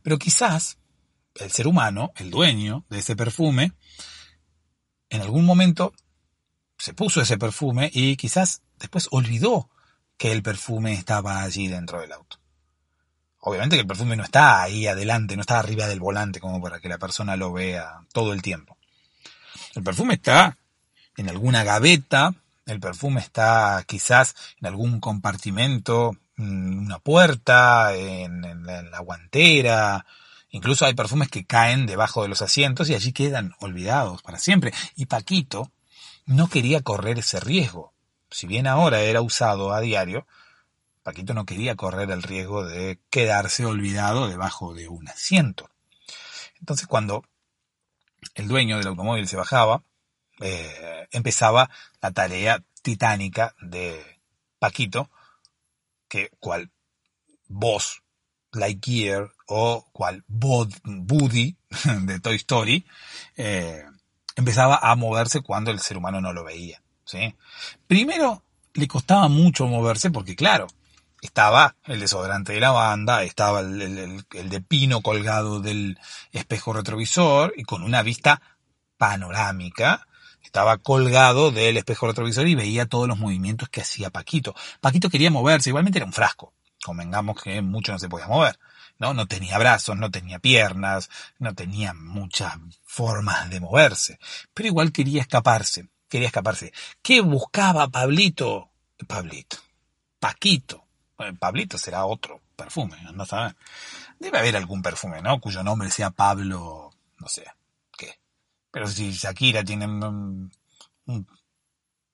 Pero 0.02 0.18
quizás 0.18 0.76
el 1.36 1.50
ser 1.50 1.68
humano, 1.68 2.12
el 2.16 2.30
dueño 2.30 2.84
de 2.90 2.98
ese 2.98 3.16
perfume, 3.16 3.72
en 5.08 5.22
algún 5.22 5.46
momento 5.46 5.94
se 6.76 6.92
puso 6.92 7.22
ese 7.22 7.38
perfume 7.38 7.90
y 7.94 8.18
quizás 8.18 8.60
después 8.78 9.08
olvidó 9.10 9.70
que 10.18 10.32
el 10.32 10.42
perfume 10.42 10.92
estaba 10.92 11.40
allí 11.40 11.66
dentro 11.68 12.02
del 12.02 12.12
auto. 12.12 12.40
Obviamente 13.48 13.76
que 13.76 13.82
el 13.82 13.86
perfume 13.86 14.16
no 14.16 14.24
está 14.24 14.60
ahí 14.60 14.88
adelante, 14.88 15.36
no 15.36 15.42
está 15.42 15.60
arriba 15.60 15.86
del 15.86 16.00
volante 16.00 16.40
como 16.40 16.60
para 16.60 16.80
que 16.80 16.88
la 16.88 16.98
persona 16.98 17.36
lo 17.36 17.52
vea 17.52 18.00
todo 18.12 18.32
el 18.32 18.42
tiempo. 18.42 18.76
El 19.76 19.84
perfume 19.84 20.14
está 20.14 20.58
en 21.16 21.28
alguna 21.28 21.62
gaveta, 21.62 22.34
el 22.66 22.80
perfume 22.80 23.20
está 23.20 23.84
quizás 23.86 24.34
en 24.60 24.66
algún 24.66 24.98
compartimento, 24.98 26.16
una 26.36 26.98
puerta, 26.98 27.94
en, 27.94 28.66
la 28.66 28.98
guantera. 28.98 30.04
Incluso 30.50 30.84
hay 30.84 30.94
perfumes 30.94 31.28
que 31.28 31.46
caen 31.46 31.86
debajo 31.86 32.22
de 32.22 32.28
los 32.28 32.42
asientos 32.42 32.90
y 32.90 32.96
allí 32.96 33.12
quedan 33.12 33.54
olvidados 33.60 34.22
para 34.22 34.40
siempre. 34.40 34.74
Y 34.96 35.06
Paquito 35.06 35.70
no 36.24 36.48
quería 36.48 36.80
correr 36.80 37.20
ese 37.20 37.38
riesgo. 37.38 37.94
Si 38.28 38.48
bien 38.48 38.66
ahora 38.66 39.02
era 39.02 39.20
usado 39.20 39.72
a 39.72 39.80
diario, 39.80 40.26
Paquito 41.06 41.34
no 41.34 41.46
quería 41.46 41.76
correr 41.76 42.10
el 42.10 42.24
riesgo 42.24 42.64
de 42.64 42.98
quedarse 43.10 43.64
olvidado 43.64 44.26
debajo 44.26 44.74
de 44.74 44.88
un 44.88 45.08
asiento. 45.08 45.70
Entonces 46.58 46.88
cuando 46.88 47.22
el 48.34 48.48
dueño 48.48 48.76
del 48.76 48.88
automóvil 48.88 49.28
se 49.28 49.36
bajaba, 49.36 49.84
eh, 50.40 51.06
empezaba 51.12 51.70
la 52.02 52.10
tarea 52.10 52.60
titánica 52.82 53.54
de 53.60 54.18
Paquito, 54.58 55.08
que 56.08 56.30
cual 56.40 56.72
voz 57.46 58.02
Lightyear 58.50 59.30
o 59.46 59.86
cual 59.92 60.24
Woody 60.28 61.56
de 62.02 62.18
Toy 62.18 62.34
Story, 62.34 62.84
eh, 63.36 63.84
empezaba 64.34 64.80
a 64.82 64.96
moverse 64.96 65.40
cuando 65.40 65.70
el 65.70 65.78
ser 65.78 65.98
humano 65.98 66.20
no 66.20 66.32
lo 66.32 66.42
veía. 66.42 66.82
¿sí? 67.04 67.32
Primero 67.86 68.42
le 68.74 68.88
costaba 68.88 69.28
mucho 69.28 69.68
moverse 69.68 70.10
porque 70.10 70.34
claro, 70.34 70.66
estaba 71.22 71.76
el 71.84 72.00
desodorante 72.00 72.52
de 72.52 72.60
lavanda, 72.60 73.22
estaba 73.22 73.60
el, 73.60 74.24
de 74.30 74.60
pino 74.60 75.00
colgado 75.02 75.60
del 75.60 75.98
espejo 76.32 76.72
retrovisor 76.72 77.54
y 77.56 77.64
con 77.64 77.82
una 77.82 78.02
vista 78.02 78.42
panorámica. 78.98 80.06
Estaba 80.42 80.78
colgado 80.78 81.50
del 81.50 81.76
espejo 81.76 82.06
retrovisor 82.06 82.46
y 82.46 82.54
veía 82.54 82.86
todos 82.86 83.08
los 83.08 83.18
movimientos 83.18 83.68
que 83.68 83.80
hacía 83.80 84.10
Paquito. 84.10 84.54
Paquito 84.80 85.10
quería 85.10 85.30
moverse, 85.30 85.70
igualmente 85.70 85.98
era 85.98 86.06
un 86.06 86.12
frasco. 86.12 86.52
Convengamos 86.84 87.42
que 87.42 87.60
mucho 87.62 87.92
no 87.92 87.98
se 87.98 88.08
podía 88.08 88.28
mover. 88.28 88.58
¿no? 88.98 89.12
No 89.12 89.26
tenía 89.26 89.58
brazos, 89.58 89.96
no 89.96 90.10
tenía 90.10 90.38
piernas, 90.38 91.10
no 91.38 91.54
tenía 91.54 91.92
muchas 91.94 92.54
formas 92.84 93.50
de 93.50 93.60
moverse. 93.60 94.18
Pero 94.54 94.68
igual 94.68 94.92
quería 94.92 95.20
escaparse, 95.20 95.88
quería 96.08 96.28
escaparse. 96.28 96.72
¿Qué 97.02 97.20
buscaba 97.20 97.88
Pablito? 97.88 98.70
Pablito. 99.06 99.58
Paquito 100.20 100.85
Pablito 101.38 101.78
será 101.78 102.04
otro 102.04 102.42
perfume, 102.54 102.96
no 103.14 103.24
sabes. 103.24 103.54
Debe 104.18 104.38
haber 104.38 104.56
algún 104.56 104.82
perfume, 104.82 105.22
¿no? 105.22 105.40
Cuyo 105.40 105.62
nombre 105.62 105.90
sea 105.90 106.10
Pablo, 106.10 106.90
no 107.18 107.28
sé, 107.28 107.44
qué. 107.96 108.20
Pero 108.70 108.86
si 108.86 109.12
Shakira 109.12 109.64
tiene 109.64 109.86
un, 109.86 110.50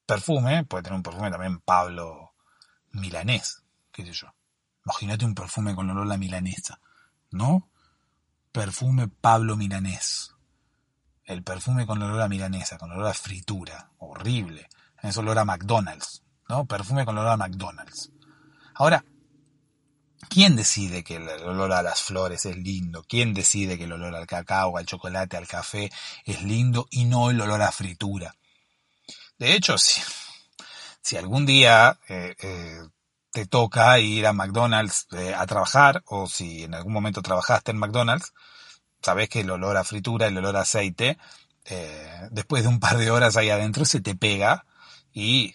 perfume, 0.06 0.64
puede 0.64 0.84
tener 0.84 0.96
un 0.96 1.02
perfume 1.02 1.30
también 1.30 1.60
Pablo 1.60 2.34
milanés, 2.92 3.62
qué 3.90 4.04
sé 4.04 4.12
yo. 4.12 4.34
Imagínate 4.84 5.24
un 5.24 5.34
perfume 5.34 5.74
con 5.74 5.90
olor 5.90 6.12
a 6.12 6.16
milanesa, 6.16 6.80
¿no? 7.30 7.68
Perfume 8.50 9.08
Pablo 9.08 9.56
milanés. 9.56 10.34
El 11.24 11.42
perfume 11.42 11.86
con 11.86 12.02
olor 12.02 12.20
a 12.20 12.28
milanesa, 12.28 12.78
con 12.78 12.90
olor 12.90 13.06
a 13.06 13.14
fritura, 13.14 13.90
horrible. 13.98 14.68
Es 15.02 15.16
olor 15.16 15.38
a 15.38 15.44
McDonald's, 15.44 16.22
¿no? 16.48 16.66
Perfume 16.66 17.04
con 17.04 17.16
olor 17.16 17.30
a 17.30 17.36
McDonald's. 17.36 18.12
Ahora, 18.82 19.04
¿Quién 20.28 20.56
decide 20.56 21.04
que 21.04 21.14
el 21.14 21.28
olor 21.28 21.72
a 21.72 21.84
las 21.84 22.02
flores 22.02 22.46
es 22.46 22.56
lindo? 22.56 23.04
¿Quién 23.08 23.32
decide 23.32 23.78
que 23.78 23.84
el 23.84 23.92
olor 23.92 24.12
al 24.16 24.26
cacao, 24.26 24.76
al 24.76 24.86
chocolate, 24.86 25.36
al 25.36 25.46
café 25.46 25.88
es 26.24 26.42
lindo 26.42 26.88
y 26.90 27.04
no 27.04 27.30
el 27.30 27.40
olor 27.40 27.62
a 27.62 27.70
fritura? 27.70 28.34
De 29.38 29.54
hecho, 29.54 29.78
si, 29.78 30.00
si 31.00 31.16
algún 31.16 31.46
día 31.46 31.96
eh, 32.08 32.34
eh, 32.40 32.80
te 33.30 33.46
toca 33.46 34.00
ir 34.00 34.26
a 34.26 34.32
McDonald's 34.32 35.06
eh, 35.12 35.32
a 35.32 35.46
trabajar 35.46 36.02
o 36.06 36.26
si 36.26 36.64
en 36.64 36.74
algún 36.74 36.92
momento 36.92 37.22
trabajaste 37.22 37.70
en 37.70 37.78
McDonald's, 37.78 38.32
sabes 39.00 39.28
que 39.28 39.42
el 39.42 39.50
olor 39.50 39.76
a 39.76 39.84
fritura, 39.84 40.26
el 40.26 40.38
olor 40.38 40.56
a 40.56 40.62
aceite, 40.62 41.18
después 42.32 42.64
de 42.64 42.68
un 42.68 42.80
par 42.80 42.98
de 42.98 43.12
horas 43.12 43.36
ahí 43.36 43.48
adentro 43.48 43.84
se 43.84 44.00
te 44.00 44.16
pega 44.16 44.66
y 45.12 45.54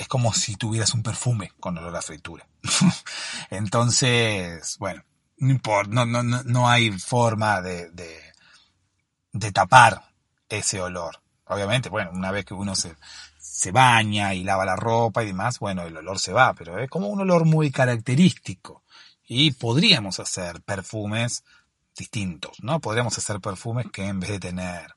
es 0.00 0.08
como 0.08 0.32
si 0.32 0.56
tuvieras 0.56 0.94
un 0.94 1.02
perfume 1.02 1.52
con 1.60 1.76
olor 1.76 1.94
a 1.94 2.00
fritura. 2.00 2.48
Entonces, 3.50 4.78
bueno, 4.78 5.04
no 5.36 5.50
importa, 5.50 5.90
no, 5.92 6.06
no, 6.06 6.22
no 6.22 6.70
hay 6.70 6.90
forma 6.92 7.60
de, 7.60 7.90
de, 7.90 9.52
tapar 9.52 10.02
ese 10.48 10.80
olor. 10.80 11.20
Obviamente, 11.44 11.90
bueno, 11.90 12.12
una 12.14 12.30
vez 12.30 12.46
que 12.46 12.54
uno 12.54 12.74
se, 12.74 12.96
se 13.38 13.72
baña 13.72 14.32
y 14.32 14.42
lava 14.42 14.64
la 14.64 14.74
ropa 14.74 15.22
y 15.22 15.26
demás, 15.26 15.58
bueno, 15.58 15.82
el 15.82 15.94
olor 15.94 16.18
se 16.18 16.32
va, 16.32 16.54
pero 16.54 16.78
es 16.78 16.88
como 16.88 17.08
un 17.08 17.20
olor 17.20 17.44
muy 17.44 17.70
característico. 17.70 18.82
Y 19.28 19.52
podríamos 19.52 20.18
hacer 20.18 20.62
perfumes 20.62 21.44
distintos, 21.94 22.62
¿no? 22.62 22.80
Podríamos 22.80 23.18
hacer 23.18 23.38
perfumes 23.40 23.88
que 23.92 24.06
en 24.06 24.18
vez 24.18 24.30
de 24.30 24.40
tener 24.40 24.94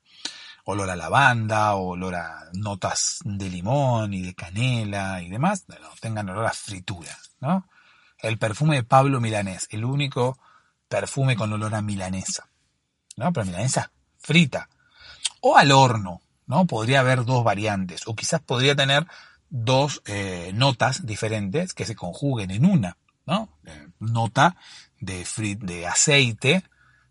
olor 0.66 0.90
a 0.90 0.96
lavanda, 0.96 1.76
olor 1.76 2.16
a 2.16 2.50
notas 2.54 3.20
de 3.24 3.50
limón 3.50 4.14
y 4.14 4.22
de 4.22 4.34
canela 4.34 5.22
y 5.22 5.30
demás, 5.30 5.66
no, 5.68 5.76
tengan 6.00 6.30
olor 6.30 6.46
a 6.46 6.54
fritura, 6.54 7.18
¿no? 7.40 7.68
El 8.20 8.38
perfume 8.38 8.78
de 8.78 8.84
Pablo 8.84 9.20
Milanés, 9.20 9.68
el 9.72 9.84
único 9.84 10.40
perfume 10.88 11.36
con 11.36 11.52
olor 11.52 11.76
a 11.76 11.82
milanesa, 11.82 12.50
¿no? 13.18 13.34
Pero 13.34 13.46
milanesa 13.46 13.92
frita 14.18 14.70
o 15.42 15.58
al 15.58 15.72
horno, 15.72 16.22
¿no? 16.48 16.66
Podría 16.66 17.02
haber 17.02 17.26
dos 17.26 17.44
variantes 17.44 18.08
o 18.08 18.16
quizás 18.16 18.42
podría 18.42 18.76
tener 18.76 19.06
dos 19.50 20.02
eh, 20.06 20.52
notas 20.54 21.06
diferentes 21.06 21.74
que 21.74 21.86
se 21.86 21.96
conjuguen 21.96 22.52
en 22.52 22.66
una, 22.66 22.98
¿no? 23.26 23.50
Eh, 23.66 23.88
nota 24.00 24.56
de, 25.00 25.28
de 25.60 25.88
aceite, 25.88 26.64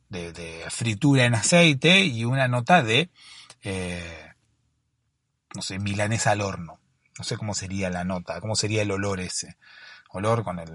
de, 0.09 0.33
de 0.33 0.65
fritura 0.71 1.25
en 1.25 1.35
aceite 1.35 2.05
y 2.05 2.25
una 2.25 2.49
nota 2.49 2.83
de 2.83 3.11
eh, 3.63 4.33
no 5.55 5.63
sé, 5.63 5.79
milanesa 5.79 6.33
al 6.33 6.41
horno. 6.41 6.81
No 7.19 7.25
sé 7.25 7.37
cómo 7.37 7.55
sería 7.55 7.91
la 7.91 8.05
nota, 8.05 8.41
cómo 8.41 8.57
sería 8.57 8.83
el 8.83 8.91
olor 8.91 9.21
ese. 9.21 9.57
Olor 10.11 10.45
con 10.45 10.59
el, 10.59 10.71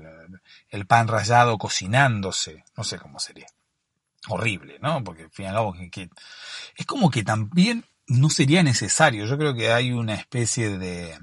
el 0.70 0.88
pan 0.88 1.08
rallado 1.08 1.58
cocinándose. 1.58 2.64
No 2.76 2.84
sé 2.84 3.00
cómo 3.00 3.20
sería. 3.20 3.48
Horrible, 4.30 4.80
¿no? 4.82 5.04
Porque 5.04 5.24
al 5.24 5.32
fin 5.32 5.46
y 5.46 5.48
al 5.50 5.56
cabo 5.56 5.76
es 6.76 6.86
como 6.86 7.10
que 7.10 7.24
también 7.24 7.86
no 8.08 8.30
sería 8.30 8.64
necesario. 8.64 9.26
Yo 9.26 9.38
creo 9.38 9.54
que 9.54 9.72
hay 9.72 9.92
una 9.92 10.16
especie 10.16 10.78
de, 10.78 11.20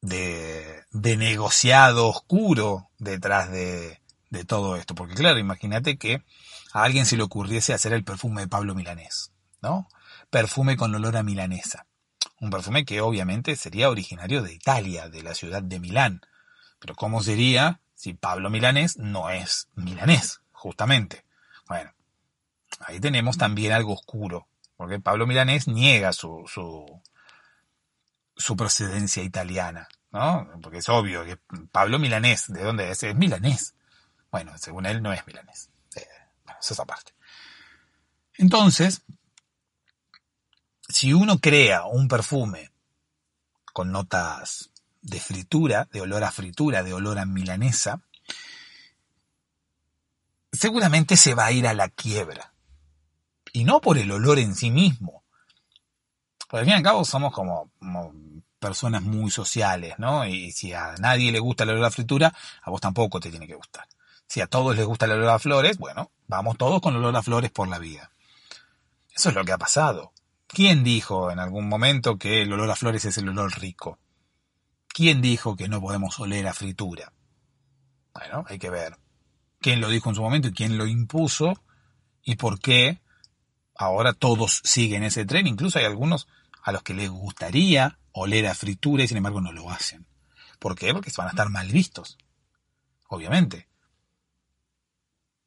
de, 0.00 0.84
de 0.90 1.16
negociado 1.16 2.08
oscuro 2.08 2.90
detrás 2.98 3.50
de, 3.50 4.00
de 4.30 4.44
todo 4.44 4.76
esto. 4.76 4.94
Porque 4.94 5.14
claro, 5.14 5.38
imagínate 5.38 5.98
que 5.98 6.24
a 6.72 6.82
alguien 6.82 7.06
se 7.06 7.16
le 7.16 7.22
ocurriese 7.22 7.74
hacer 7.74 7.92
el 7.92 8.04
perfume 8.04 8.42
de 8.42 8.48
Pablo 8.48 8.74
Milanés, 8.74 9.32
¿no? 9.60 9.88
Perfume 10.30 10.76
con 10.76 10.94
olor 10.94 11.16
a 11.16 11.22
milanesa. 11.22 11.86
Un 12.40 12.50
perfume 12.50 12.84
que 12.84 13.00
obviamente 13.00 13.56
sería 13.56 13.90
originario 13.90 14.42
de 14.42 14.54
Italia, 14.54 15.08
de 15.08 15.22
la 15.22 15.34
ciudad 15.34 15.62
de 15.62 15.78
Milán. 15.78 16.22
Pero 16.78 16.94
¿cómo 16.94 17.22
sería 17.22 17.80
si 17.94 18.14
Pablo 18.14 18.48
Milanés 18.48 18.96
no 18.96 19.28
es 19.28 19.68
milanés, 19.74 20.40
justamente? 20.52 21.26
Bueno, 21.68 21.92
ahí 22.80 22.98
tenemos 22.98 23.36
también 23.36 23.72
algo 23.72 23.92
oscuro, 23.92 24.48
porque 24.76 24.98
Pablo 24.98 25.26
Milanés 25.26 25.68
niega 25.68 26.14
su, 26.14 26.44
su, 26.46 26.86
su 28.34 28.56
procedencia 28.56 29.22
italiana, 29.22 29.88
¿no? 30.10 30.48
Porque 30.62 30.78
es 30.78 30.88
obvio 30.88 31.24
que 31.24 31.38
Pablo 31.70 31.98
Milanés, 31.98 32.46
¿de 32.48 32.62
dónde 32.62 32.90
es? 32.90 33.02
Es 33.02 33.14
milanés. 33.14 33.74
Bueno, 34.30 34.56
según 34.56 34.86
él 34.86 35.02
no 35.02 35.12
es 35.12 35.26
milanés. 35.26 35.68
Eh, 35.96 36.06
bueno, 36.44 36.60
es 36.60 36.80
aparte. 36.80 37.12
Entonces, 38.38 39.02
si 40.92 41.12
uno 41.12 41.38
crea 41.38 41.84
un 41.86 42.08
perfume 42.08 42.70
con 43.72 43.92
notas 43.92 44.70
de 45.02 45.20
fritura, 45.20 45.88
de 45.92 46.00
olor 46.00 46.24
a 46.24 46.30
fritura, 46.30 46.82
de 46.82 46.92
olor 46.92 47.18
a 47.18 47.24
milanesa, 47.24 48.02
seguramente 50.52 51.16
se 51.16 51.34
va 51.34 51.46
a 51.46 51.52
ir 51.52 51.66
a 51.66 51.74
la 51.74 51.88
quiebra. 51.88 52.52
Y 53.52 53.64
no 53.64 53.80
por 53.80 53.98
el 53.98 54.10
olor 54.12 54.38
en 54.38 54.54
sí 54.54 54.70
mismo. 54.70 55.24
Porque 56.48 56.58
al 56.58 56.64
fin 56.64 56.72
y 56.72 56.76
al 56.76 56.82
cabo 56.82 57.04
somos 57.04 57.32
como, 57.32 57.70
personas 58.58 59.02
muy 59.02 59.30
sociales, 59.30 59.94
¿no? 59.98 60.26
Y 60.26 60.52
si 60.52 60.72
a 60.72 60.94
nadie 60.98 61.32
le 61.32 61.38
gusta 61.38 61.64
el 61.64 61.70
olor 61.70 61.86
a 61.86 61.90
fritura, 61.90 62.34
a 62.62 62.70
vos 62.70 62.80
tampoco 62.80 63.18
te 63.18 63.30
tiene 63.30 63.46
que 63.46 63.54
gustar. 63.54 63.86
Si 64.26 64.40
a 64.40 64.46
todos 64.46 64.76
les 64.76 64.84
gusta 64.84 65.06
el 65.06 65.12
olor 65.12 65.30
a 65.30 65.38
flores, 65.38 65.78
bueno, 65.78 66.10
vamos 66.28 66.58
todos 66.58 66.80
con 66.80 66.94
el 66.94 67.00
olor 67.00 67.16
a 67.16 67.22
flores 67.22 67.50
por 67.50 67.68
la 67.68 67.78
vida. 67.78 68.10
Eso 69.14 69.30
es 69.30 69.34
lo 69.34 69.44
que 69.44 69.52
ha 69.52 69.58
pasado. 69.58 70.12
¿Quién 70.52 70.82
dijo 70.82 71.30
en 71.30 71.38
algún 71.38 71.68
momento 71.68 72.18
que 72.18 72.42
el 72.42 72.52
olor 72.52 72.68
a 72.70 72.74
flores 72.74 73.04
es 73.04 73.16
el 73.18 73.28
olor 73.28 73.60
rico? 73.60 74.00
¿Quién 74.88 75.22
dijo 75.22 75.54
que 75.54 75.68
no 75.68 75.80
podemos 75.80 76.18
oler 76.18 76.48
a 76.48 76.52
fritura? 76.52 77.12
Bueno, 78.12 78.44
hay 78.48 78.58
que 78.58 78.68
ver 78.68 78.98
quién 79.60 79.80
lo 79.80 79.88
dijo 79.88 80.08
en 80.08 80.16
su 80.16 80.22
momento 80.22 80.48
y 80.48 80.52
quién 80.52 80.76
lo 80.76 80.88
impuso 80.88 81.62
y 82.24 82.34
por 82.34 82.58
qué 82.58 83.00
ahora 83.76 84.12
todos 84.12 84.60
siguen 84.64 85.04
ese 85.04 85.24
tren. 85.24 85.46
Incluso 85.46 85.78
hay 85.78 85.84
algunos 85.84 86.26
a 86.64 86.72
los 86.72 86.82
que 86.82 86.94
les 86.94 87.10
gustaría 87.10 88.00
oler 88.10 88.48
a 88.48 88.54
fritura 88.54 89.04
y 89.04 89.08
sin 89.08 89.18
embargo 89.18 89.40
no 89.40 89.52
lo 89.52 89.70
hacen. 89.70 90.04
¿Por 90.58 90.74
qué? 90.74 90.92
Porque 90.92 91.12
van 91.16 91.28
a 91.28 91.30
estar 91.30 91.48
mal 91.48 91.68
vistos. 91.68 92.18
Obviamente 93.06 93.69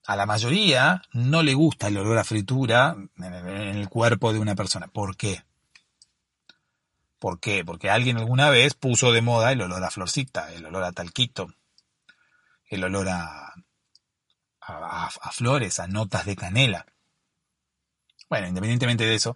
a 0.06 0.16
la 0.16 0.26
mayoría 0.26 1.02
no 1.14 1.44
le 1.44 1.54
gusta 1.54 1.88
el 1.88 1.98
olor 1.98 2.18
a 2.18 2.24
fritura 2.24 2.96
en 3.18 3.78
el 3.78 3.90
cuerpo 3.90 4.34
de 4.34 4.40
una 4.40 4.56
persona. 4.56 4.88
¿Por 4.88 5.16
qué? 5.16 5.44
¿Por 7.20 7.40
qué? 7.40 7.64
Porque 7.64 7.90
alguien 7.90 8.18
alguna 8.18 8.50
vez 8.50 8.74
puso 8.74 9.14
de 9.14 9.22
moda 9.22 9.54
el 9.54 9.62
olor 9.62 9.82
a 9.84 9.90
florcita, 9.90 10.52
el 10.52 10.66
olor 10.66 10.84
a 10.84 10.92
talquito, 10.92 11.54
el 12.70 12.84
olor 12.84 13.08
a, 13.08 13.54
a, 14.60 15.32
flores, 15.32 15.80
a 15.80 15.88
notas 15.88 16.26
de 16.26 16.36
canela. 16.36 16.86
Bueno, 18.30 18.48
independientemente 18.48 19.06
de 19.06 19.16
eso, 19.16 19.36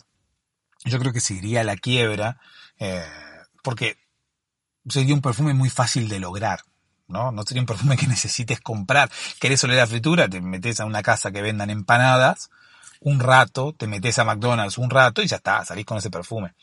yo 0.84 1.00
creo 1.00 1.14
que 1.14 1.22
seguiría 1.22 1.64
la 1.64 1.78
quiebra 1.78 2.42
eh, 2.78 3.06
porque 3.64 3.98
sería 4.90 5.16
un 5.16 5.22
perfume 5.22 5.54
muy 5.54 5.70
fácil 5.70 6.10
de 6.10 6.20
lograr. 6.20 6.62
¿No? 7.08 7.32
No 7.32 7.44
sería 7.44 7.62
un 7.62 7.68
perfume 7.68 7.98
que 7.98 8.08
necesites 8.08 8.62
comprar. 8.62 9.10
¿Querés 9.40 9.64
oler 9.64 9.80
a 9.80 9.88
fritura? 9.88 10.28
Te 10.30 10.42
metes 10.42 10.80
a 10.80 10.86
una 10.86 11.02
casa 11.02 11.32
que 11.32 11.42
vendan 11.42 11.70
empanadas, 11.70 12.50
un 13.02 13.20
rato, 13.20 13.74
te 13.74 13.88
metes 13.88 14.20
a 14.20 14.24
McDonald's 14.24 14.78
un 14.78 14.90
rato 14.90 15.22
y 15.22 15.28
ya 15.28 15.38
está, 15.38 15.64
salís 15.66 15.86
con 15.86 15.98
ese 15.98 16.10
perfume. 16.10 16.54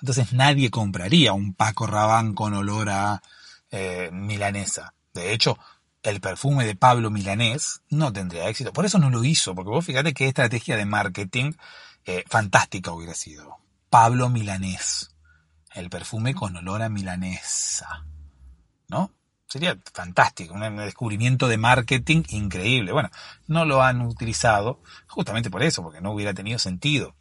Entonces 0.00 0.32
nadie 0.32 0.70
compraría 0.70 1.32
un 1.32 1.54
Paco 1.54 1.86
Rabanne 1.86 2.34
con 2.34 2.54
olor 2.54 2.88
a 2.90 3.22
eh, 3.70 4.10
milanesa. 4.12 4.94
De 5.12 5.32
hecho, 5.32 5.58
el 6.02 6.20
perfume 6.20 6.64
de 6.64 6.76
Pablo 6.76 7.10
Milanés 7.10 7.82
no 7.90 8.12
tendría 8.12 8.48
éxito. 8.48 8.72
Por 8.72 8.86
eso 8.86 8.98
no 8.98 9.10
lo 9.10 9.24
hizo, 9.24 9.54
porque 9.54 9.70
vos 9.70 9.84
fíjate 9.84 10.14
qué 10.14 10.28
estrategia 10.28 10.76
de 10.76 10.86
marketing 10.86 11.52
eh, 12.04 12.24
fantástica 12.28 12.92
hubiera 12.92 13.14
sido. 13.14 13.56
Pablo 13.90 14.28
Milanés. 14.28 15.10
El 15.74 15.90
perfume 15.90 16.34
con 16.34 16.56
olor 16.56 16.82
a 16.82 16.88
milanesa. 16.88 18.04
¿No? 18.88 19.12
Sería 19.48 19.78
fantástico, 19.94 20.52
un 20.52 20.76
descubrimiento 20.76 21.48
de 21.48 21.56
marketing 21.56 22.22
increíble. 22.28 22.92
Bueno, 22.92 23.10
no 23.46 23.64
lo 23.64 23.82
han 23.82 24.02
utilizado 24.02 24.82
justamente 25.06 25.50
por 25.50 25.62
eso, 25.62 25.82
porque 25.82 26.02
no 26.02 26.12
hubiera 26.12 26.34
tenido 26.34 26.58
sentido. 26.58 27.16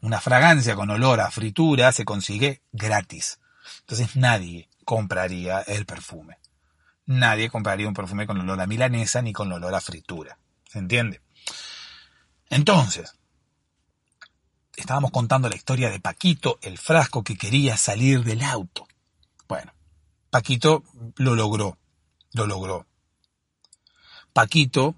Una 0.00 0.20
fragancia 0.20 0.74
con 0.74 0.88
olor 0.88 1.20
a 1.20 1.30
fritura 1.30 1.92
se 1.92 2.06
consigue 2.06 2.62
gratis. 2.72 3.38
Entonces 3.80 4.16
nadie 4.16 4.70
compraría 4.84 5.60
el 5.60 5.84
perfume. 5.84 6.38
Nadie 7.04 7.50
compraría 7.50 7.88
un 7.88 7.94
perfume 7.94 8.26
con 8.26 8.40
olor 8.40 8.60
a 8.60 8.66
milanesa 8.66 9.20
ni 9.20 9.32
con 9.32 9.52
olor 9.52 9.74
a 9.74 9.80
fritura. 9.80 10.38
¿Se 10.68 10.78
entiende? 10.78 11.20
Entonces, 12.48 13.14
estábamos 14.76 15.10
contando 15.10 15.48
la 15.48 15.56
historia 15.56 15.90
de 15.90 16.00
Paquito, 16.00 16.58
el 16.62 16.78
frasco 16.78 17.22
que 17.22 17.36
quería 17.36 17.76
salir 17.76 18.24
del 18.24 18.42
auto. 18.42 18.86
Bueno, 19.48 19.72
Paquito 20.30 20.84
lo 21.16 21.34
logró, 21.34 21.76
lo 22.32 22.46
logró. 22.46 22.86
Paquito 24.32 24.94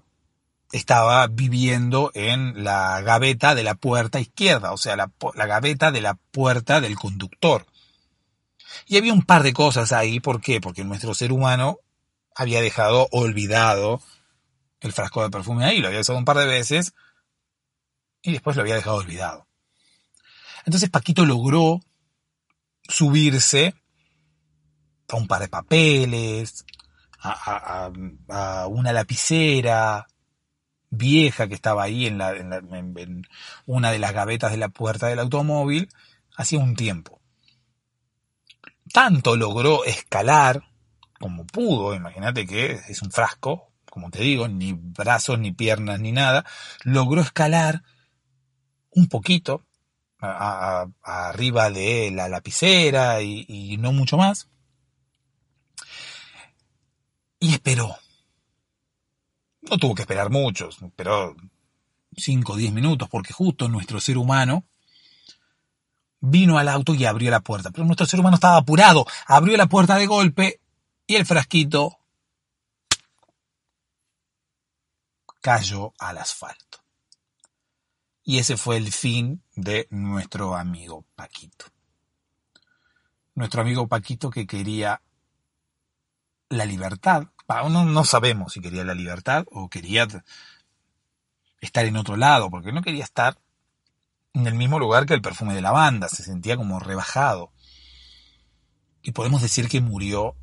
estaba 0.71 1.27
viviendo 1.27 2.11
en 2.13 2.63
la 2.63 3.01
gaveta 3.01 3.55
de 3.55 3.63
la 3.63 3.75
puerta 3.75 4.19
izquierda, 4.19 4.73
o 4.73 4.77
sea, 4.77 4.95
la, 4.95 5.11
gaveta 5.45 5.91
de 5.91 6.01
la 6.01 6.15
puerta 6.15 6.81
del 6.81 6.95
conductor. 6.95 7.65
Y 8.87 8.97
había 8.97 9.13
un 9.13 9.23
par 9.23 9.43
de 9.43 9.53
cosas 9.53 9.91
ahí, 9.91 10.19
¿por 10.19 10.41
qué? 10.41 10.61
Porque 10.61 10.83
nuestro 10.83 11.13
ser 11.13 11.31
humano 11.31 11.77
había 12.35 12.61
dejado 12.61 13.07
olvidado 13.11 14.01
el 14.81 14.93
frasco 14.93 15.23
de 15.23 15.29
perfume 15.29 15.65
ahí, 15.65 15.79
lo 15.79 15.87
había 15.87 16.01
usado 16.01 16.17
un 16.17 16.25
par 16.25 16.37
de 16.37 16.47
veces 16.47 16.93
y 18.21 18.31
después 18.31 18.55
lo 18.55 18.63
había 18.63 18.75
dejado 18.75 18.97
olvidado. 18.97 19.47
Entonces 20.65 20.89
Paquito 20.89 21.25
logró 21.25 21.81
subirse 22.87 23.75
a 25.09 25.15
un 25.15 25.27
par 25.27 25.41
de 25.41 25.47
papeles, 25.47 26.65
a, 27.21 27.89
una 28.67 28.93
lapicera 28.93 30.07
vieja 30.89 31.47
que 31.47 31.55
estaba 31.55 31.83
ahí 31.83 32.07
en, 32.07 32.17
la, 32.17 32.31
en 32.31 33.27
una 33.65 33.91
de 33.91 33.99
las 33.99 34.13
gavetas 34.13 34.51
de 34.51 34.57
la 34.57 34.69
puerta 34.69 35.07
del 35.07 35.19
automóvil 35.19 35.89
hacía 36.35 36.59
un 36.59 36.75
tiempo. 36.75 37.19
Tanto 38.91 39.35
logró 39.35 39.85
escalar 39.85 40.63
como 41.23 41.45
pudo, 41.45 41.95
imagínate 41.95 42.45
que 42.45 42.73
es 42.89 43.01
un 43.01 43.09
frasco, 43.09 43.71
como 43.89 44.09
te 44.09 44.21
digo, 44.21 44.49
ni 44.49 44.73
brazos, 44.73 45.39
ni 45.39 45.53
piernas, 45.53 46.01
ni 46.01 46.11
nada, 46.11 46.43
logró 46.83 47.21
escalar 47.21 47.83
un 48.89 49.07
poquito 49.07 49.63
arriba 50.19 51.69
de 51.69 52.11
la 52.11 52.27
lapicera 52.27 53.21
y, 53.21 53.77
no 53.77 53.93
mucho 53.93 54.17
más. 54.17 54.49
Y 57.43 57.51
esperó. 57.51 57.93
No 59.63 59.77
tuvo 59.77 59.93
que 59.95 60.03
esperar 60.03 60.29
mucho, 60.29 60.69
esperó 60.69 61.35
5 62.15 62.53
o 62.53 62.55
10 62.55 62.71
minutos, 62.71 63.09
porque 63.09 63.33
justo 63.33 63.67
nuestro 63.67 63.99
ser 63.99 64.17
humano 64.17 64.63
vino 66.21 66.57
al 66.57 66.69
auto 66.69 66.95
y 66.95 67.03
abrió 67.03 67.29
la 67.29 67.41
puerta. 67.41 67.71
Pero 67.71 67.83
nuestro 67.83 68.05
ser 68.05 68.21
humano 68.21 68.35
estaba 68.35 68.55
apurado, 68.55 69.05
abrió 69.27 69.57
la 69.57 69.67
puerta 69.67 69.97
de 69.97 70.07
golpe 70.07 70.61
y 71.05 71.15
el 71.15 71.25
frasquito 71.25 71.97
cayó 75.41 75.91
al 75.99 76.19
asfalto. 76.19 76.81
Y 78.23 78.37
ese 78.39 78.55
fue 78.55 78.77
el 78.77 78.89
fin 78.93 79.43
de 79.53 79.89
nuestro 79.89 80.55
amigo 80.55 81.03
Paquito. 81.13 81.65
Nuestro 83.35 83.63
amigo 83.63 83.89
Paquito 83.89 84.29
que 84.29 84.47
quería 84.47 85.01
la 86.53 86.65
libertad. 86.65 87.27
No, 87.47 87.85
no 87.85 88.05
sabemos 88.05 88.53
si 88.53 88.61
quería 88.61 88.83
la 88.83 88.93
libertad 88.93 89.45
o 89.51 89.69
quería 89.69 90.07
estar 91.61 91.85
en 91.85 91.97
otro 91.97 92.17
lado, 92.17 92.49
porque 92.49 92.71
no 92.71 92.81
quería 92.81 93.03
estar 93.03 93.37
en 94.33 94.47
el 94.47 94.55
mismo 94.55 94.79
lugar 94.79 95.05
que 95.05 95.13
el 95.13 95.21
perfume 95.21 95.53
de 95.53 95.61
la 95.61 95.71
banda, 95.71 96.09
se 96.09 96.23
sentía 96.23 96.57
como 96.57 96.79
rebajado. 96.79 97.51
Y 99.01 99.11
podemos 99.11 99.41
decir 99.41 99.67
que 99.67 99.81
murió 99.81 100.35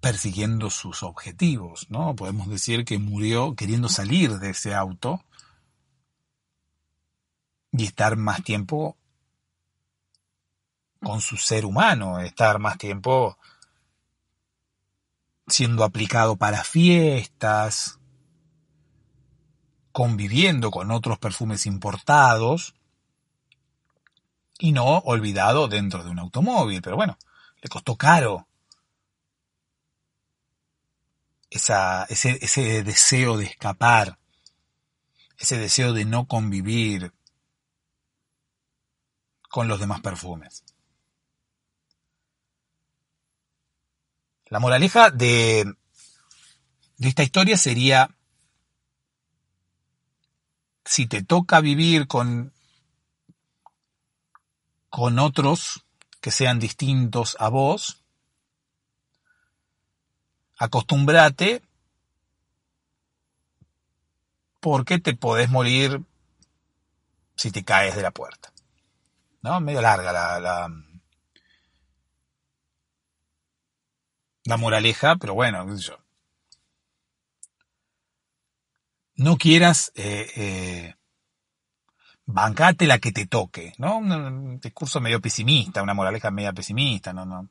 persiguiendo 0.00 0.68
sus 0.68 1.02
objetivos, 1.04 1.86
¿no? 1.88 2.16
Podemos 2.16 2.48
decir 2.48 2.84
que 2.84 2.98
murió 2.98 3.54
queriendo 3.54 3.88
salir 3.88 4.38
de 4.40 4.50
ese 4.50 4.74
auto 4.74 5.24
y 7.70 7.84
estar 7.84 8.16
más 8.16 8.42
tiempo 8.42 8.96
con 11.00 11.20
su 11.20 11.36
ser 11.36 11.64
humano, 11.64 12.18
estar 12.18 12.58
más 12.58 12.78
tiempo 12.78 13.38
siendo 15.52 15.84
aplicado 15.84 16.36
para 16.36 16.64
fiestas, 16.64 17.98
conviviendo 19.92 20.70
con 20.70 20.90
otros 20.90 21.18
perfumes 21.18 21.66
importados 21.66 22.74
y 24.58 24.72
no 24.72 24.98
olvidado 25.00 25.68
dentro 25.68 26.02
de 26.02 26.10
un 26.10 26.18
automóvil. 26.18 26.80
Pero 26.80 26.96
bueno, 26.96 27.18
le 27.60 27.68
costó 27.68 27.96
caro 27.96 28.48
esa, 31.50 32.04
ese, 32.04 32.38
ese 32.40 32.82
deseo 32.82 33.36
de 33.36 33.44
escapar, 33.44 34.18
ese 35.38 35.58
deseo 35.58 35.92
de 35.92 36.06
no 36.06 36.26
convivir 36.26 37.12
con 39.50 39.68
los 39.68 39.78
demás 39.78 40.00
perfumes. 40.00 40.64
La 44.52 44.60
moraleja 44.60 45.08
de, 45.08 45.64
esta 46.98 47.22
historia 47.22 47.56
sería, 47.56 48.14
si 50.84 51.06
te 51.06 51.22
toca 51.22 51.62
vivir 51.62 52.06
con, 52.06 52.52
con 54.90 55.18
otros 55.18 55.86
que 56.20 56.30
sean 56.30 56.58
distintos 56.58 57.34
a 57.40 57.48
vos, 57.48 58.04
acostúmbrate 60.58 61.62
porque 64.60 64.98
te 64.98 65.16
podés 65.16 65.48
morir 65.48 66.02
si 67.36 67.50
te 67.50 67.64
caes 67.64 67.96
de 67.96 68.02
la 68.02 68.10
puerta. 68.10 68.52
¿No? 69.40 69.62
Medio 69.62 69.80
larga 69.80 70.12
la, 70.12 70.38
la, 70.38 70.68
moraleja, 74.56 75.16
pero 75.16 75.34
bueno, 75.34 75.66
qué 75.66 75.76
sé 75.76 75.82
yo. 75.84 75.98
No 79.14 79.36
quieras 79.36 79.92
eh, 79.94 80.30
eh, 80.36 80.94
bancate 82.26 82.86
la 82.86 82.98
que 82.98 83.12
te 83.12 83.26
toque, 83.26 83.74
¿no? 83.78 83.98
Un 83.98 84.58
discurso 84.60 85.00
medio 85.00 85.20
pesimista, 85.20 85.82
una 85.82 85.94
moraleja 85.94 86.30
media 86.30 86.52
pesimista, 86.52 87.12
no, 87.12 87.24
no. 87.26 87.48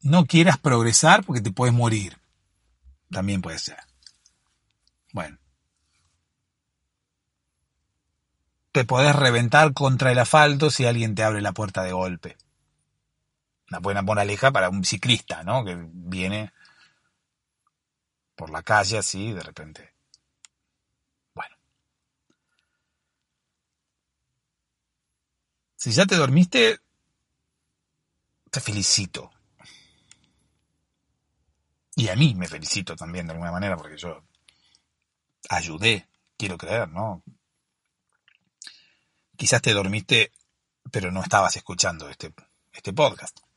no 0.00 0.26
quieras 0.26 0.58
progresar 0.58 1.24
porque 1.24 1.42
te 1.42 1.52
puedes 1.52 1.74
morir. 1.74 2.18
También 3.10 3.42
puede 3.42 3.58
ser. 3.58 3.78
Bueno. 5.12 5.38
Te 8.72 8.84
podés 8.84 9.16
reventar 9.16 9.72
contra 9.72 10.12
el 10.12 10.18
asfalto 10.18 10.70
si 10.70 10.84
alguien 10.84 11.14
te 11.14 11.24
abre 11.24 11.40
la 11.40 11.52
puerta 11.52 11.82
de 11.82 11.92
golpe. 11.92 12.36
Una 13.70 13.80
buena 13.80 14.02
moraleja 14.02 14.50
para 14.50 14.70
un 14.70 14.84
ciclista, 14.84 15.42
¿no? 15.42 15.64
Que 15.64 15.76
viene 15.78 16.52
por 18.34 18.50
la 18.50 18.62
calle 18.62 18.98
así 18.98 19.32
de 19.32 19.42
repente. 19.42 19.94
Bueno. 21.34 21.56
Si 25.76 25.90
ya 25.90 26.06
te 26.06 26.16
dormiste, 26.16 26.80
te 28.50 28.60
felicito. 28.60 29.30
Y 31.96 32.08
a 32.08 32.16
mí 32.16 32.34
me 32.36 32.46
felicito 32.46 32.94
también 32.94 33.26
de 33.26 33.32
alguna 33.32 33.50
manera 33.50 33.76
porque 33.76 33.98
yo 33.98 34.22
ayudé, 35.50 36.08
quiero 36.36 36.56
creer, 36.56 36.88
¿no? 36.88 37.22
Quizás 39.36 39.60
te 39.60 39.74
dormiste, 39.74 40.32
pero 40.90 41.10
no 41.10 41.22
estabas 41.22 41.56
escuchando 41.56 42.08
este, 42.08 42.32
este 42.72 42.92
podcast. 42.92 43.47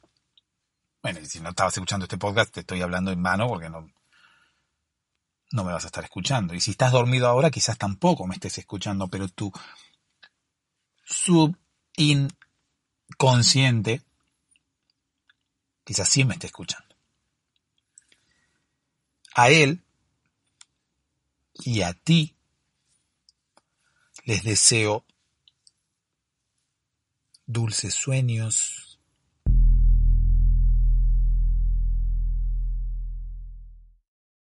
Bueno, 1.02 1.20
si 1.26 1.40
no 1.40 1.50
estabas 1.50 1.74
escuchando 1.74 2.06
este 2.06 2.18
podcast, 2.18 2.54
te 2.54 2.60
estoy 2.60 2.82
hablando 2.82 3.12
en 3.12 3.20
mano 3.20 3.48
porque 3.48 3.70
no, 3.70 3.92
no 5.52 5.64
me 5.64 5.74
vas 5.74 5.84
a 5.84 5.88
estar 5.88 6.04
escuchando. 6.04 6.54
Y 6.54 6.62
si 6.62 6.70
estás 6.72 6.92
dormido 6.92 7.28
ahora, 7.28 7.50
quizás 7.50 7.78
tampoco 7.78 8.28
me 8.28 8.36
estés 8.36 8.60
escuchando, 8.60 9.08
pero 9.08 9.28
tu 9.28 9.52
subinconsciente 11.04 14.04
quizás 15.84 16.08
sí 16.08 16.24
me 16.24 16.36
esté 16.36 16.48
escuchando. 16.48 16.96
A 19.34 19.50
él 19.50 19.84
y 21.54 21.82
a 21.82 21.94
ti 21.94 22.36
les 24.26 24.44
deseo 24.44 25.04
dulces 27.46 27.96
sueños 27.96 28.81